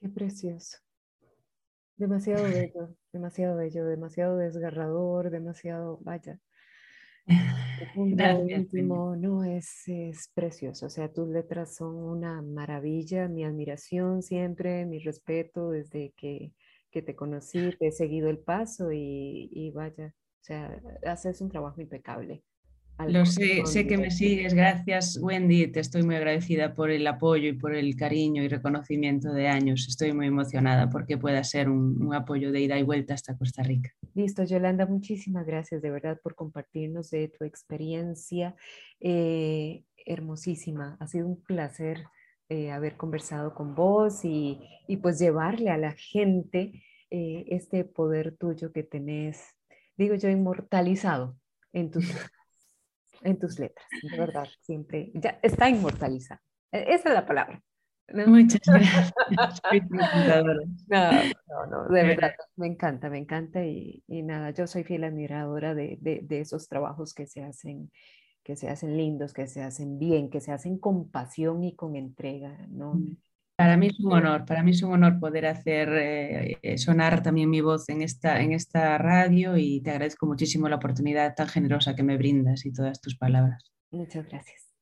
Qué 0.02 0.10
precioso. 0.10 0.80
Demasiado 1.96 2.44
bello, 2.46 2.96
demasiado 3.14 3.56
bello, 3.58 3.86
demasiado 3.86 4.38
desgarrador, 4.38 5.30
demasiado, 5.30 6.00
vaya. 6.02 6.40
El 7.96 8.60
último, 8.60 9.16
no, 9.16 9.44
es, 9.44 9.84
es 9.88 10.28
precioso. 10.34 10.88
O 10.88 10.90
sea, 10.90 11.14
tus 11.14 11.28
letras 11.28 11.76
son 11.76 11.96
una 11.96 12.42
maravilla, 12.42 13.28
mi 13.28 13.44
admiración 13.44 14.24
siempre, 14.24 14.88
mi 14.88 14.98
respeto 14.98 15.70
desde 15.70 16.12
que, 16.18 16.52
que 16.90 17.04
te 17.04 17.16
conocí, 17.16 17.72
te 17.78 17.90
he 17.90 17.92
seguido 17.92 18.30
el 18.30 18.40
paso 18.40 18.92
y, 18.92 19.50
y 19.52 19.70
vaya, 19.70 20.08
o 20.08 20.44
sea, 20.44 20.82
haces 21.06 21.42
un 21.42 21.50
trabajo 21.50 21.80
impecable. 21.80 22.44
Lo 23.08 23.26
sé, 23.26 23.66
sé 23.66 23.88
que 23.88 23.98
me 23.98 24.12
sigues. 24.12 24.54
Gracias, 24.54 25.18
Wendy. 25.20 25.68
Te 25.68 25.80
estoy 25.80 26.04
muy 26.04 26.16
agradecida 26.16 26.76
por 26.76 26.92
el 26.92 27.06
apoyo 27.08 27.50
y 27.50 27.54
por 27.54 27.74
el 27.74 27.96
cariño 27.96 28.44
y 28.44 28.48
reconocimiento 28.48 29.34
de 29.34 29.48
años. 29.48 29.88
Estoy 29.88 30.14
muy 30.14 30.28
emocionada 30.28 30.90
porque 30.90 31.18
pueda 31.18 31.44
ser 31.44 31.70
un, 31.70 32.14
apoyo 32.14 32.52
de 32.52 32.62
ida 32.62 32.78
y 32.78 32.84
vuelta 32.84 33.14
hasta 33.14 33.38
Costa 33.38 33.64
Rica. 33.64 33.92
Listo, 34.14 34.44
Yolanda, 34.44 34.86
muchísimas 34.86 35.46
gracias 35.46 35.82
de 35.82 35.90
verdad 35.90 36.20
por 36.22 36.36
compartirnos 36.36 37.10
de 37.10 37.30
tu 37.30 37.44
experiencia 37.44 38.56
eh, 39.00 39.84
hermosísima. 40.06 40.98
Ha 41.00 41.08
sido 41.08 41.28
un 41.28 41.42
placer 41.42 42.04
eh, 42.50 42.70
haber 42.72 42.98
conversado 42.98 43.54
con 43.56 43.76
vos 43.76 44.26
y, 44.26 44.60
pues 45.02 45.18
llevarle 45.20 45.70
a 45.70 45.78
la 45.78 45.94
gente 45.94 46.84
eh, 47.10 47.46
este 47.48 47.86
poder 47.86 48.36
tuyo 48.38 48.74
que 48.74 48.84
tenés, 48.84 49.56
digo 49.98 50.16
yo, 50.16 50.28
inmortalizado 50.28 51.38
en 51.72 51.92
tus 51.92 52.04
en 53.24 53.40
tus 53.40 53.60
letras, 53.60 53.86
de 54.02 54.18
verdad, 54.18 54.48
siempre, 54.62 55.12
ya 55.14 55.40
está 55.42 55.70
inmortalizada. 55.70 56.42
E, 56.72 56.94
esa 56.94 57.10
es 57.10 57.16
la 57.16 57.26
palabra. 57.26 57.62
Muchas 58.28 58.62
gracias. 58.66 59.14
no, 61.48 61.66
no, 61.68 61.88
de 61.88 62.04
verdad, 62.04 62.34
me 62.58 62.68
encanta, 62.68 63.10
me 63.10 63.18
encanta 63.18 63.64
y, 63.66 64.04
y 64.08 64.24
nada, 64.24 64.52
yo 64.52 64.68
soy 64.68 64.84
fiel 64.84 65.04
admiradora 65.04 65.74
de, 65.74 65.98
de, 66.02 66.20
de, 66.24 66.42
esos 66.42 66.68
trabajos 66.68 67.14
que 67.14 67.26
se 67.28 67.44
hacen 67.44 67.92
que 68.44 68.56
se 68.56 68.70
hacen 68.70 68.98
lindos, 68.98 69.34
que 69.34 69.48
se 69.48 69.62
hacen 69.62 70.00
bien, 70.00 70.30
que 70.30 70.42
se 70.42 70.52
hacen 70.52 70.80
con 70.80 71.10
pasión 71.10 71.64
y 71.64 71.76
con 71.76 71.96
entrega, 71.96 72.58
¿no? 72.70 72.96
Mm. 72.96 73.18
Para 73.62 73.78
mí 73.78 73.88
es 73.90 74.00
un 74.00 74.12
honor, 74.12 74.44
para 74.44 74.64
mí 74.64 74.72
es 74.72 74.82
un 74.82 74.92
honor 74.92 75.20
poder 75.20 75.46
hacer 75.46 75.88
eh, 75.94 76.78
sonar 76.80 77.22
también 77.22 77.48
mi 77.48 77.62
voz 77.62 77.88
en 77.90 78.02
esta, 78.02 78.42
en 78.42 78.54
esta 78.54 78.98
radio 78.98 79.56
y 79.56 79.82
te 79.82 79.92
agradezco 79.92 80.26
muchísimo 80.26 80.68
la 80.68 80.78
oportunidad 80.78 81.36
tan 81.36 81.48
generosa 81.48 81.96
que 81.96 82.02
me 82.02 82.18
brindas 82.18 82.66
y 82.66 82.74
todas 82.74 83.00
tus 83.00 83.16
palabras. 83.20 83.72
Muchas 83.92 84.28
gracias. 84.28 84.74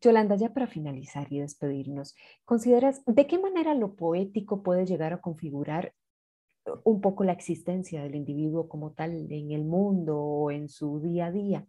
Yolanda, 0.00 0.34
ya 0.34 0.52
para 0.52 0.66
finalizar 0.66 1.28
y 1.30 1.38
despedirnos, 1.38 2.16
¿consideras 2.44 3.00
de 3.06 3.28
qué 3.28 3.38
manera 3.38 3.74
lo 3.74 3.94
poético 3.94 4.64
puede 4.64 4.86
llegar 4.86 5.12
a 5.12 5.20
configurar 5.20 5.94
un 6.82 7.00
poco 7.00 7.22
la 7.22 7.32
existencia 7.32 8.02
del 8.02 8.16
individuo 8.16 8.68
como 8.68 8.90
tal 8.90 9.30
en 9.30 9.52
el 9.52 9.64
mundo 9.64 10.18
o 10.18 10.50
en 10.50 10.68
su 10.68 10.98
día 10.98 11.26
a 11.26 11.30
día. 11.30 11.66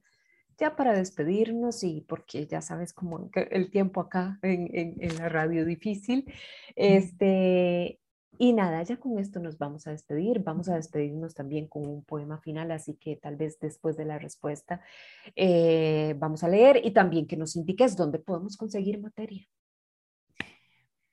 Ya 0.58 0.76
para 0.76 0.94
despedirnos 0.94 1.84
y 1.84 2.02
porque 2.02 2.48
ya 2.48 2.62
sabes 2.62 2.94
cómo 2.94 3.30
el 3.34 3.70
tiempo 3.70 4.02
acá 4.02 4.40
en, 4.42 4.96
en, 5.00 5.18
la 5.18 5.30
radio 5.30 5.66
difícil, 5.66 6.26
este, 6.76 8.00
y 8.40 8.54
nada, 8.54 8.84
ya 8.84 8.98
con 8.98 9.18
esto 9.20 9.40
nos 9.40 9.58
vamos 9.58 9.88
a 9.88 9.92
despedir. 9.92 10.40
Vamos 10.44 10.70
a 10.70 10.76
despedirnos 10.76 11.34
también 11.34 11.68
con 11.68 11.88
un 11.88 12.04
poema 12.04 12.40
final, 12.40 12.72
así 12.72 12.96
que 12.96 13.16
tal 13.16 13.36
vez 13.36 13.60
después 13.60 13.98
de 13.98 14.06
la 14.06 14.20
respuesta 14.20 14.82
eh, 15.36 16.16
vamos 16.18 16.44
a 16.44 16.48
leer 16.50 16.82
y 16.84 16.92
también 16.92 17.28
que 17.28 17.38
nos 17.38 17.56
indiques 17.56 17.96
dónde 17.96 18.20
podemos 18.20 18.58
conseguir 18.58 19.00
materia. 19.00 19.48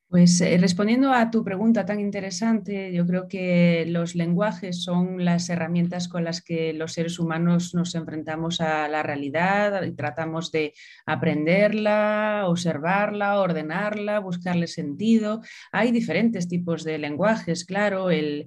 Pues 0.08 0.40
eh, 0.42 0.56
respondiendo 0.58 1.12
a 1.12 1.30
tu 1.30 1.42
pregunta 1.42 1.84
tan 1.86 1.98
interesante, 1.98 2.92
yo 2.92 3.04
creo 3.04 3.26
que 3.26 3.84
los 3.88 4.14
lenguajes 4.14 4.84
son 4.84 5.24
las 5.24 5.48
herramientas 5.48 6.06
con 6.06 6.22
las 6.22 6.40
que 6.40 6.72
los 6.72 6.92
seres 6.92 7.18
humanos 7.18 7.74
nos 7.74 7.96
enfrentamos 7.96 8.60
a 8.60 8.86
la 8.86 9.02
realidad 9.02 9.82
y 9.82 9.90
tratamos 9.92 10.52
de 10.52 10.72
aprenderla, 11.04 12.44
observarla, 12.46 13.40
ordenarla, 13.40 14.20
buscarle 14.20 14.68
sentido. 14.68 15.40
Hay 15.72 15.90
diferentes 15.90 16.46
tipos 16.48 16.84
de 16.84 16.98
lenguajes, 16.98 17.64
claro, 17.64 18.10
el, 18.10 18.46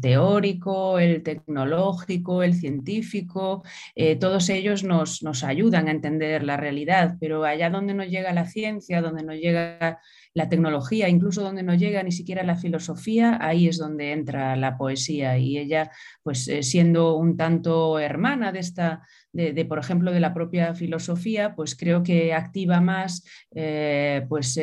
teórico, 0.00 0.98
el 0.98 1.22
tecnológico, 1.22 2.42
el 2.42 2.54
científico, 2.54 3.62
eh, 3.94 4.16
todos 4.16 4.48
ellos 4.48 4.82
nos, 4.82 5.22
nos 5.22 5.44
ayudan 5.44 5.86
a 5.86 5.92
entender 5.92 6.42
la 6.42 6.56
realidad, 6.56 7.16
pero 7.20 7.44
allá 7.44 7.70
donde 7.70 7.94
nos 7.94 8.08
llega 8.08 8.32
la 8.32 8.46
ciencia, 8.46 9.00
donde 9.00 9.22
nos 9.22 9.36
llega 9.36 10.00
la 10.38 10.48
tecnología, 10.48 11.08
incluso 11.08 11.42
donde 11.42 11.64
no 11.64 11.74
llega 11.74 12.00
ni 12.04 12.12
siquiera 12.12 12.44
la 12.44 12.54
filosofía, 12.54 13.38
ahí 13.40 13.66
es 13.66 13.76
donde 13.76 14.12
entra 14.12 14.54
la 14.54 14.78
poesía 14.78 15.36
y 15.36 15.58
ella, 15.58 15.90
pues 16.22 16.46
eh, 16.46 16.62
siendo 16.62 17.16
un 17.16 17.36
tanto 17.36 17.98
hermana 17.98 18.52
de 18.52 18.60
esta, 18.60 19.02
de, 19.32 19.64
por 19.64 19.80
ejemplo, 19.80 20.12
de 20.12 20.20
la 20.20 20.32
propia 20.32 20.74
filosofía, 20.74 21.56
pues 21.56 21.74
creo 21.74 22.04
que 22.04 22.32
activa 22.32 22.80
más 22.80 23.24
eh, 23.52 24.24
pues 24.28 24.58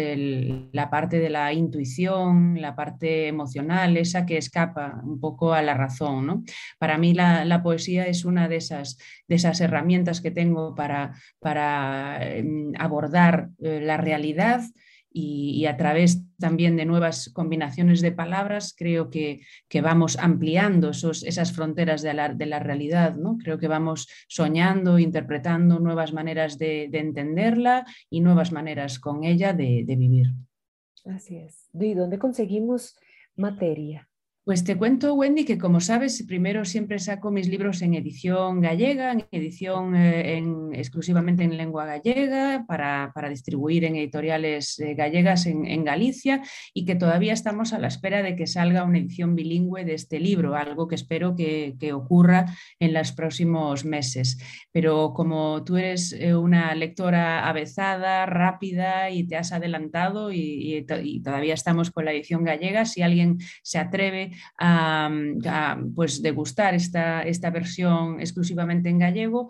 la 0.72 0.90
parte 0.90 1.20
de 1.20 1.30
la 1.30 1.52
intuición, 1.52 2.62
la 2.62 2.74
parte 2.74 3.28
emocional, 3.28 3.98
esa 3.98 4.26
que 4.26 4.38
escapa 4.38 5.02
un 5.04 5.20
poco 5.20 5.54
a 5.54 5.62
la 5.62 5.74
razón. 5.74 6.46
Para 6.80 6.98
mí 6.98 7.14
la, 7.14 7.62
poesía 7.64 8.08
es 8.08 8.24
una 8.24 8.48
de 8.48 8.58
esas, 8.58 8.98
de 9.28 9.36
esas 9.36 9.60
herramientas 9.60 10.22
que 10.22 10.32
tengo 10.32 10.74
para, 10.74 11.14
para 11.40 12.18
em, 12.22 12.72
abordar 12.80 13.50
eh, 13.60 13.82
la 13.82 13.98
realidad 13.98 14.62
y, 15.18 15.66
a 15.66 15.78
través 15.78 16.22
también 16.38 16.76
de 16.76 16.84
nuevas 16.84 17.30
combinaciones 17.30 18.02
de 18.02 18.12
palabras 18.12 18.76
creo 18.78 19.10
que, 19.10 19.40
que 19.70 19.80
vamos 19.80 20.18
ampliando 20.20 20.90
esos, 20.90 21.24
esas 21.24 21.54
fronteras 21.54 22.02
de 22.02 22.14
la, 22.14 22.34
de 22.34 22.46
la, 22.46 22.60
realidad. 22.60 23.16
¿no? 23.16 23.38
Creo 23.38 23.58
que 23.58 23.70
vamos 23.70 24.10
soñando, 24.28 25.00
interpretando 25.00 25.80
nuevas 25.80 26.12
maneras 26.12 26.58
de, 26.58 26.90
de 26.92 27.00
entenderla 27.00 27.86
y 28.10 28.20
nuevas 28.20 28.52
maneras 28.52 29.00
con 29.00 29.24
ella 29.24 29.54
de, 29.54 29.86
de 29.86 29.96
vivir. 29.96 30.28
Así 31.06 31.38
es. 31.38 31.70
¿Y 31.74 31.94
dónde 31.94 32.20
conseguimos 32.20 32.98
materia? 33.38 34.10
Pues 34.46 34.64
te 34.64 34.78
cuento, 34.78 35.16
Wendy, 35.16 35.44
que 35.44 35.58
como 35.58 35.80
sabes, 35.80 36.22
primero 36.22 36.66
siempre 36.66 37.00
saco 37.00 37.32
mis 37.32 37.48
libros 37.48 37.82
en 37.82 37.96
edición 37.96 38.62
gallega, 38.62 39.12
en 39.12 39.26
edición 39.32 39.96
eh, 39.96 40.38
exclusivamente 40.74 41.44
en 41.44 41.58
lengua 41.58 41.88
gallega, 41.88 42.64
para, 42.68 43.12
distribuir 43.28 43.86
en 43.86 43.96
editoriales 43.96 44.78
eh, 44.78 44.94
gallegas 44.94 45.48
en, 45.48 45.84
Galicia, 45.84 46.44
y 46.76 46.86
que 46.86 46.94
todavía 46.94 47.34
estamos 47.34 47.74
a 47.74 47.80
la 47.80 47.88
espera 47.88 48.22
de 48.22 48.36
que 48.36 48.46
salga 48.46 48.84
una 48.84 49.00
edición 49.00 49.34
bilingüe 49.34 49.84
de 49.84 49.96
este 49.96 50.20
libro, 50.20 50.56
algo 50.56 50.88
que 50.88 50.94
espero 50.94 51.36
que, 51.36 51.76
ocurra 51.92 52.46
en 52.80 52.94
los 52.94 53.14
próximos 53.14 53.84
meses. 53.84 54.38
Pero 54.72 55.14
como 55.14 55.64
tú 55.64 55.78
eres 55.78 56.14
eh, 56.14 56.36
una 56.36 56.76
lectora 56.76 57.50
avezada, 57.50 58.28
rápida 58.28 59.10
y 59.10 59.26
te 59.26 59.38
has 59.38 59.52
adelantado 59.54 60.32
y 60.32 60.86
todavía 61.24 61.56
estamos 61.56 61.90
con 61.90 62.06
la 62.06 62.12
edición 62.12 62.44
gallega, 62.44 62.86
si 62.86 63.02
alguien 63.02 63.40
se 63.64 63.80
atreve 63.80 64.35
a, 64.60 65.78
pues 65.96 66.22
degustar 66.22 66.76
esta, 66.76 67.24
esta 67.24 67.50
versión 67.50 68.20
exclusivamente 68.20 68.90
en 68.90 69.00
gallego. 69.00 69.50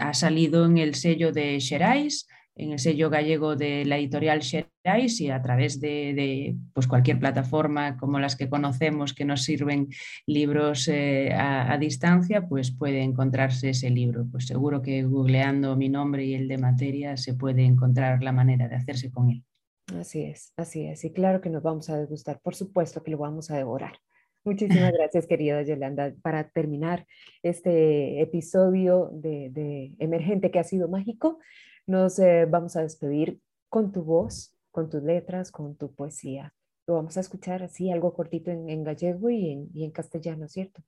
ha 0.00 0.14
salido 0.14 0.66
en 0.66 0.78
el 0.78 0.94
sello 0.94 1.32
de 1.32 1.60
Xerais, 1.60 2.26
en 2.56 2.72
el 2.72 2.78
sello 2.78 3.10
gallego 3.10 3.54
de 3.54 3.84
la 3.84 3.98
editorial 3.98 4.42
Xerais 4.42 5.20
y 5.20 5.30
a 5.30 5.42
través 5.42 5.78
de, 5.78 6.56
pues 6.72 6.86
cualquier 6.86 7.18
plataforma 7.18 7.96
como 7.98 8.18
las 8.18 8.34
que 8.34 8.48
conocemos 8.48 9.12
que 9.12 9.26
nos 9.26 9.42
sirven 9.42 9.88
libros 10.26 10.88
eh, 10.88 11.32
a, 11.34 11.76
distancia, 11.78 12.48
pues 12.48 12.70
puede 12.70 13.02
encontrarse 13.02 13.70
ese 13.70 13.90
libro. 13.90 14.26
Pues 14.30 14.46
seguro 14.46 14.80
que 14.80 15.02
googleando 15.02 15.76
mi 15.76 15.90
nombre 15.90 16.24
y 16.24 16.34
el 16.34 16.48
de 16.48 16.56
materia 16.56 17.16
se 17.16 17.34
puede 17.34 17.62
encontrar 17.64 18.22
la 18.22 18.32
manera 18.32 18.68
de 18.68 18.76
hacerse 18.76 19.10
con 19.10 19.30
él. 19.30 19.44
Así 19.94 20.22
es, 20.22 20.52
así 20.56 20.86
es. 20.86 21.04
Y 21.04 21.12
claro 21.12 21.40
que 21.40 21.50
nos 21.50 21.62
vamos 21.62 21.90
a 21.90 21.98
degustar, 21.98 22.40
por 22.40 22.54
supuesto 22.54 23.02
que 23.02 23.10
lo 23.10 23.18
vamos 23.18 23.50
a 23.50 23.56
devorar. 23.56 23.98
Muchísimas 24.46 24.92
gracias, 24.92 25.26
querida 25.26 25.60
Yolanda. 25.62 26.14
Para 26.22 26.48
terminar 26.50 27.04
este 27.42 28.20
episodio 28.20 29.10
de, 29.12 29.92
Emergente 29.98 30.52
que 30.52 30.60
ha 30.60 30.64
sido 30.64 30.86
mágico, 30.86 31.40
nos 31.84 32.20
eh, 32.20 32.46
vamos 32.48 32.76
a 32.76 32.82
despedir 32.82 33.40
con 33.68 33.90
tu 33.90 34.04
voz, 34.04 34.56
con 34.70 34.88
tus 34.88 35.02
letras, 35.02 35.50
con 35.50 35.74
tu 35.74 35.92
poesía. 35.92 36.54
Lo 36.86 36.94
vamos 36.94 37.16
a 37.16 37.20
escuchar 37.20 37.64
así, 37.64 37.90
algo 37.90 38.14
cortito 38.14 38.52
en, 38.52 38.84
gallego 38.84 39.30
y 39.30 39.50
en, 39.50 39.68
y 39.74 39.84
en 39.84 39.90
castellano, 39.90 40.46
¿cierto? 40.46 40.80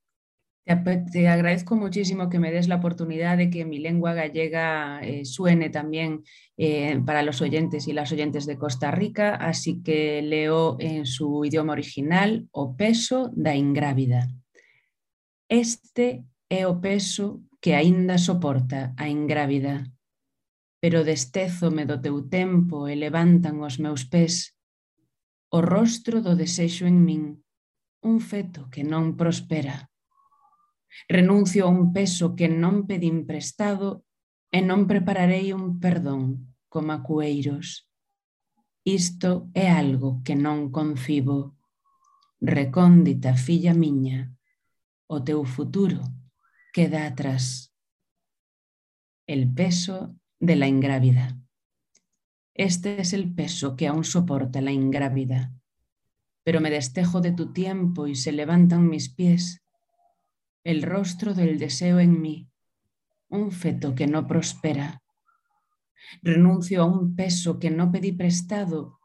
Te, 0.64 1.28
agradezco 1.28 1.76
muchísimo 1.76 2.28
que 2.28 2.38
me 2.38 2.52
des 2.52 2.68
la 2.68 2.76
oportunidad 2.76 3.38
de 3.38 3.48
que 3.48 3.64
mi 3.64 3.78
lengua 3.78 4.12
gallega 4.12 5.00
eh, 5.00 5.24
suene 5.24 5.70
también 5.70 6.24
eh, 6.58 7.00
para 7.06 7.22
los 7.22 7.40
oyentes 7.40 7.88
y 7.88 7.94
las 7.94 8.12
oyentes 8.12 8.44
de 8.44 8.58
Costa 8.58 8.90
Rica, 8.90 9.34
así 9.34 9.82
que 9.82 10.20
leo 10.20 10.76
en 10.78 11.06
su 11.06 11.42
idioma 11.44 11.72
original 11.72 12.48
o 12.50 12.76
peso 12.76 13.30
da 13.34 13.54
ingrávida. 13.54 14.28
Este 15.48 16.24
é 16.50 16.68
o 16.68 16.80
peso 16.80 17.40
que 17.60 17.72
aínda 17.74 18.18
soporta 18.18 18.92
a 18.96 19.08
ingrávida, 19.08 19.88
pero 20.80 21.02
destézome 21.02 21.88
do 21.88 21.96
teu 21.96 22.28
tempo 22.28 22.86
e 22.86 22.94
levantan 22.94 23.64
os 23.64 23.80
meus 23.80 24.04
pés. 24.04 24.54
O 25.48 25.64
rostro 25.64 26.20
do 26.20 26.36
desexo 26.36 26.84
en 26.84 27.00
min, 27.02 27.40
un 28.04 28.20
feto 28.20 28.68
que 28.68 28.84
non 28.84 29.16
prospera. 29.16 29.88
Renuncio 31.08 31.66
a 31.66 31.68
un 31.68 31.92
peso 31.92 32.34
que 32.36 32.48
non 32.48 32.84
pedín 32.88 33.24
prestado 33.24 34.04
e 34.50 34.64
non 34.64 34.88
prepararei 34.88 35.52
un 35.52 35.80
perdón 35.82 36.54
como 36.68 36.92
a 36.92 37.02
cueiros. 37.04 37.88
Isto 38.84 39.52
é 39.52 39.68
algo 39.68 40.20
que 40.24 40.34
non 40.34 40.72
concibo. 40.72 41.56
Recóndita 42.40 43.34
filla 43.36 43.74
miña, 43.74 44.32
o 45.08 45.20
teu 45.20 45.44
futuro 45.44 46.00
queda 46.72 47.04
atrás. 47.04 47.74
El 49.26 49.52
peso 49.52 50.16
de 50.40 50.56
la 50.56 50.68
ingrávida. 50.68 51.36
Este 52.54 53.00
es 53.00 53.12
el 53.12 53.34
peso 53.34 53.76
que 53.76 53.86
aún 53.86 54.04
soporta 54.04 54.60
la 54.60 54.72
ingrávida. 54.72 55.52
Pero 56.44 56.60
me 56.60 56.70
destejo 56.70 57.20
de 57.20 57.32
tu 57.32 57.52
tiempo 57.52 58.06
y 58.06 58.14
se 58.14 58.32
levantan 58.32 58.88
mis 58.88 59.12
pies 59.12 59.62
el 60.64 60.82
rostro 60.82 61.34
del 61.34 61.58
deseo 61.58 62.00
en 62.00 62.20
mí, 62.20 62.50
un 63.28 63.52
feto 63.52 63.94
que 63.94 64.06
no 64.06 64.26
prospera. 64.26 65.02
Renuncio 66.22 66.82
a 66.82 66.86
un 66.86 67.14
peso 67.16 67.58
que 67.58 67.70
no 67.70 67.90
pedí 67.92 68.12
prestado 68.12 68.98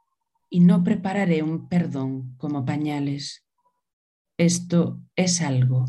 y 0.50 0.60
no 0.60 0.84
prepararé 0.84 1.44
un 1.44 1.68
perdón 1.68 2.36
como 2.38 2.66
pañales. 2.66 3.46
Esto 4.38 5.02
es 5.16 5.42
algo 5.42 5.86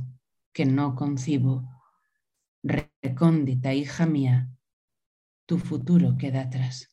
que 0.52 0.64
no 0.66 0.94
concibo. 0.94 1.68
Recóndita 2.62 3.74
hija 3.74 4.06
mía, 4.06 4.50
tu 5.46 5.58
futuro 5.58 6.16
queda 6.18 6.42
atrás. 6.42 6.90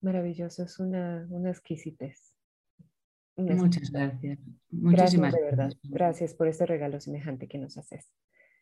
Maravilloso, 0.00 0.62
es 0.62 0.78
una, 0.78 1.26
una 1.30 1.50
exquisitez. 1.50 2.25
Muchas 3.36 3.90
gracias. 3.90 4.38
Muchísimas 4.70 5.32
gracias, 5.32 5.32
de 5.32 5.42
verdad. 5.42 5.72
Gracias 5.84 6.34
por 6.34 6.48
este 6.48 6.66
regalo 6.66 7.00
semejante 7.00 7.48
que 7.48 7.58
nos 7.58 7.76
haces. 7.76 8.10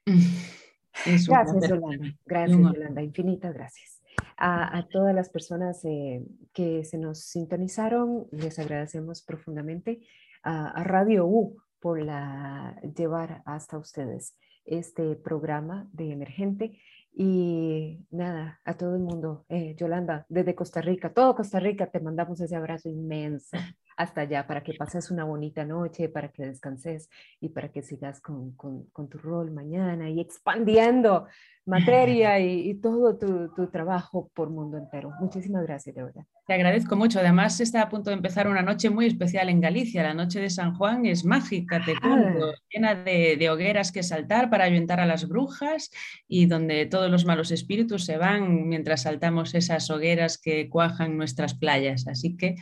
gracias, 1.27 1.69
Yolanda. 1.69 2.15
Gracias, 2.27 2.59
Yolanda. 2.59 3.03
Infinitas 3.03 3.55
gracias. 3.55 4.03
A, 4.37 4.87
todas 4.91 5.15
las 5.15 5.29
personas 5.29 5.85
eh, 5.85 6.25
que 6.53 6.85
se 6.85 6.99
nos 6.99 7.21
sintonizaron, 7.21 8.27
les 8.33 8.59
agradecemos 8.59 9.23
profundamente. 9.23 10.01
A, 10.43 10.83
Radio 10.83 11.27
U 11.27 11.57
por 11.81 12.03
la, 12.03 12.81
llevar 12.97 13.43
hasta 13.47 13.79
ustedes 13.79 14.37
este 14.65 15.15
programa 15.15 15.89
de 15.93 16.11
Emergente. 16.11 16.81
Y 17.17 18.05
nada, 18.11 18.61
a 18.65 18.77
todo 18.77 18.97
el 18.97 19.03
mundo, 19.03 19.47
eh, 19.49 19.77
Yolanda, 19.77 20.27
desde 20.29 20.57
Costa 20.57 20.81
Rica, 20.81 21.13
todo 21.13 21.37
Costa 21.37 21.61
Rica, 21.61 21.87
te 21.87 22.01
mandamos 22.01 22.41
ese 22.41 22.57
abrazo 22.57 22.89
inmenso 22.89 23.57
hasta 23.97 24.23
allá 24.23 24.47
para 24.47 24.63
que 24.63 24.75
pases 24.75 25.11
una 25.11 25.25
bonita 25.25 25.65
noche, 25.65 26.09
para 26.09 26.29
que 26.29 26.47
descanses 26.47 27.09
y 27.41 27.51
para 27.51 27.71
que 27.71 27.83
sigas 27.83 28.21
con, 28.21 28.53
con, 28.53 28.85
con 28.87 29.09
tu 29.09 29.19
rol 29.19 29.51
mañana 29.51 30.11
y 30.11 30.21
expandiendo 30.21 31.27
materia 31.67 32.39
y, 32.41 32.75
todo 32.75 33.17
tu, 33.17 33.49
tu, 33.55 33.69
trabajo 33.69 34.31
por 34.35 34.51
mundo 34.51 34.77
entero. 34.77 35.13
Muchísimas 35.21 35.63
gracias, 35.63 35.95
de 35.95 36.03
verdad. 36.03 36.25
Te 36.47 36.53
agradezco 36.53 36.95
mucho. 36.95 37.21
Además, 37.21 37.59
está 37.61 37.81
a 37.81 37.89
punto 37.89 38.11
de 38.11 38.17
empezar 38.17 38.49
una 38.49 38.61
noche 38.61 38.91
muy 38.91 39.07
especial 39.07 39.49
en 39.49 39.63
Galicia. 39.63 40.03
La 40.03 40.13
noche 40.13 40.41
de 40.41 40.51
San 40.51 40.75
Juan 40.75 41.07
es 41.07 41.25
mágica, 41.25 41.83
te 41.83 41.95
cuento, 41.99 42.51
ah. 42.51 42.61
llena 42.71 42.95
de, 42.95 43.37
de, 43.39 43.49
hogueras 43.49 43.93
que 43.93 44.03
saltar 44.03 44.51
para 44.51 44.65
ayuntar 44.65 45.01
a 45.01 45.07
las 45.07 45.27
brujas 45.27 45.91
y 46.29 46.45
donde 46.45 46.85
todos 46.85 47.11
los 47.11 47.25
malos 47.25 47.51
espíritus 47.51 48.05
se 48.05 48.19
van 48.19 48.69
mientras 48.69 49.03
saltamos 49.03 49.55
esas 49.55 49.89
hogueras 49.89 50.37
que 50.37 50.69
cuajan 50.69 51.17
nuestras 51.17 51.55
playas. 51.55 52.07
Así 52.09 52.37
que 52.37 52.57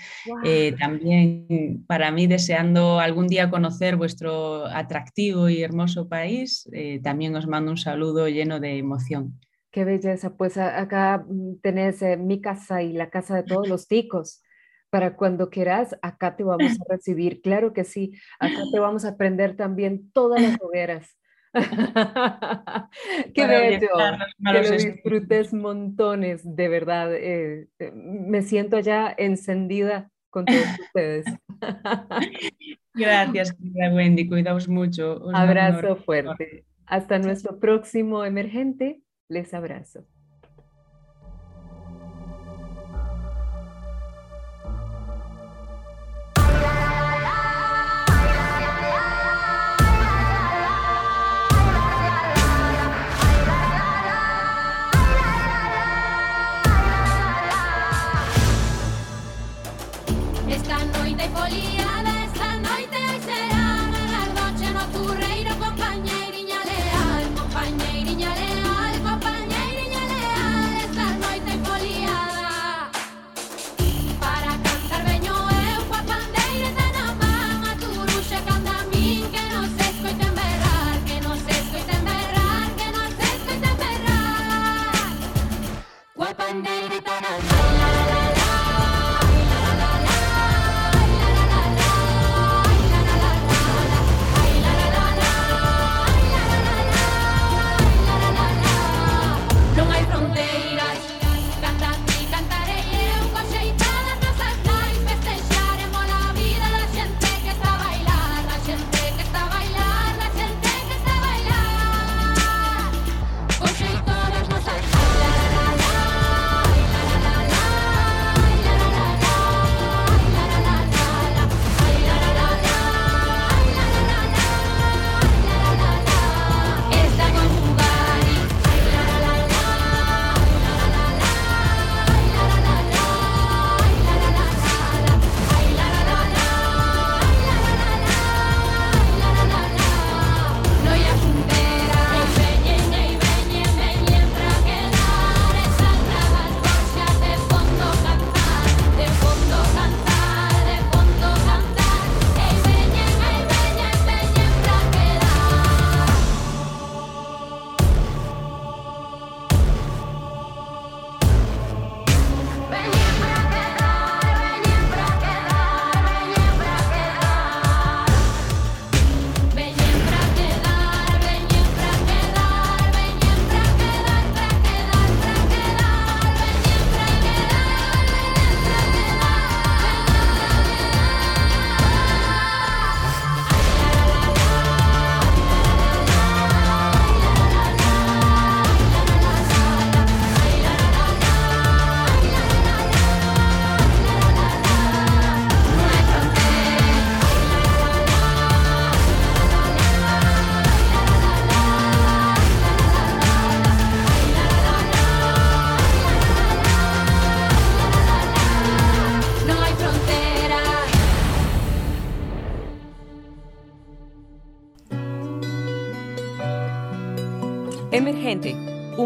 eh, 0.45 0.76
también 0.78 1.85
para 1.89 2.12
mí, 2.12 2.28
deseando 2.28 3.01
algún 3.01 3.26
día 3.26 3.51
conocer 3.51 3.97
vuestro 3.97 4.64
atractivo 4.66 5.49
y 5.49 5.61
hermoso 5.61 6.09
país, 6.09 6.68
eh, 6.72 7.01
también 7.03 7.35
os 7.35 7.49
mando 7.49 7.72
un 7.72 7.78
saludo 7.78 8.28
lleno 8.28 8.61
de 8.61 8.78
emoción. 8.78 9.41
Qué 9.73 9.87
belleza, 9.87 10.37
pues 10.37 10.59
acá 10.59 11.25
mm, 11.27 11.61
tenés 11.62 12.03
eh, 12.03 12.18
mi 12.18 12.43
casa 12.43 12.83
y 12.83 12.93
la 12.93 13.09
casa 13.09 13.35
de 13.37 13.43
todos 13.43 13.66
los 13.66 13.89
ticos. 13.89 14.45
Para 14.91 15.16
cuando 15.16 15.49
quieras, 15.49 15.97
acá 16.03 16.37
te 16.37 16.45
vamos 16.45 16.73
a 16.73 16.85
recibir. 16.91 17.41
Claro 17.41 17.73
que 17.73 17.85
sí, 17.85 18.12
acá 18.39 18.59
te 18.70 18.79
vamos 18.81 19.07
a 19.07 19.11
aprender 19.11 19.57
también 19.57 20.12
todas 20.12 20.43
las 20.43 20.61
hogueras. 20.61 21.16
Qué 23.35 23.47
bello, 23.47 23.89
que 24.39 24.62
lo 24.62 24.70
disfrutes 24.70 25.55
montones, 25.55 26.43
de 26.45 26.68
verdad. 26.68 27.14
Eh, 27.14 27.68
eh, 27.79 27.93
me 27.95 28.43
siento 28.43 28.79
ya 28.79 29.14
encendida 29.16 30.11
con 30.29 30.45
todos 30.45 30.66
ustedes. 30.81 31.25
Gracias, 32.95 33.57
Wendy, 33.61 34.29
cuidaos 34.29 34.68
mucho. 34.68 35.31
Abrazo 35.35 35.97
fuerte. 35.97 36.66
Hasta 36.87 37.18
nuestro 37.18 37.59
próximo 37.59 38.25
emergente. 38.25 39.01
Les 39.29 39.53
abrazo. 39.55 40.07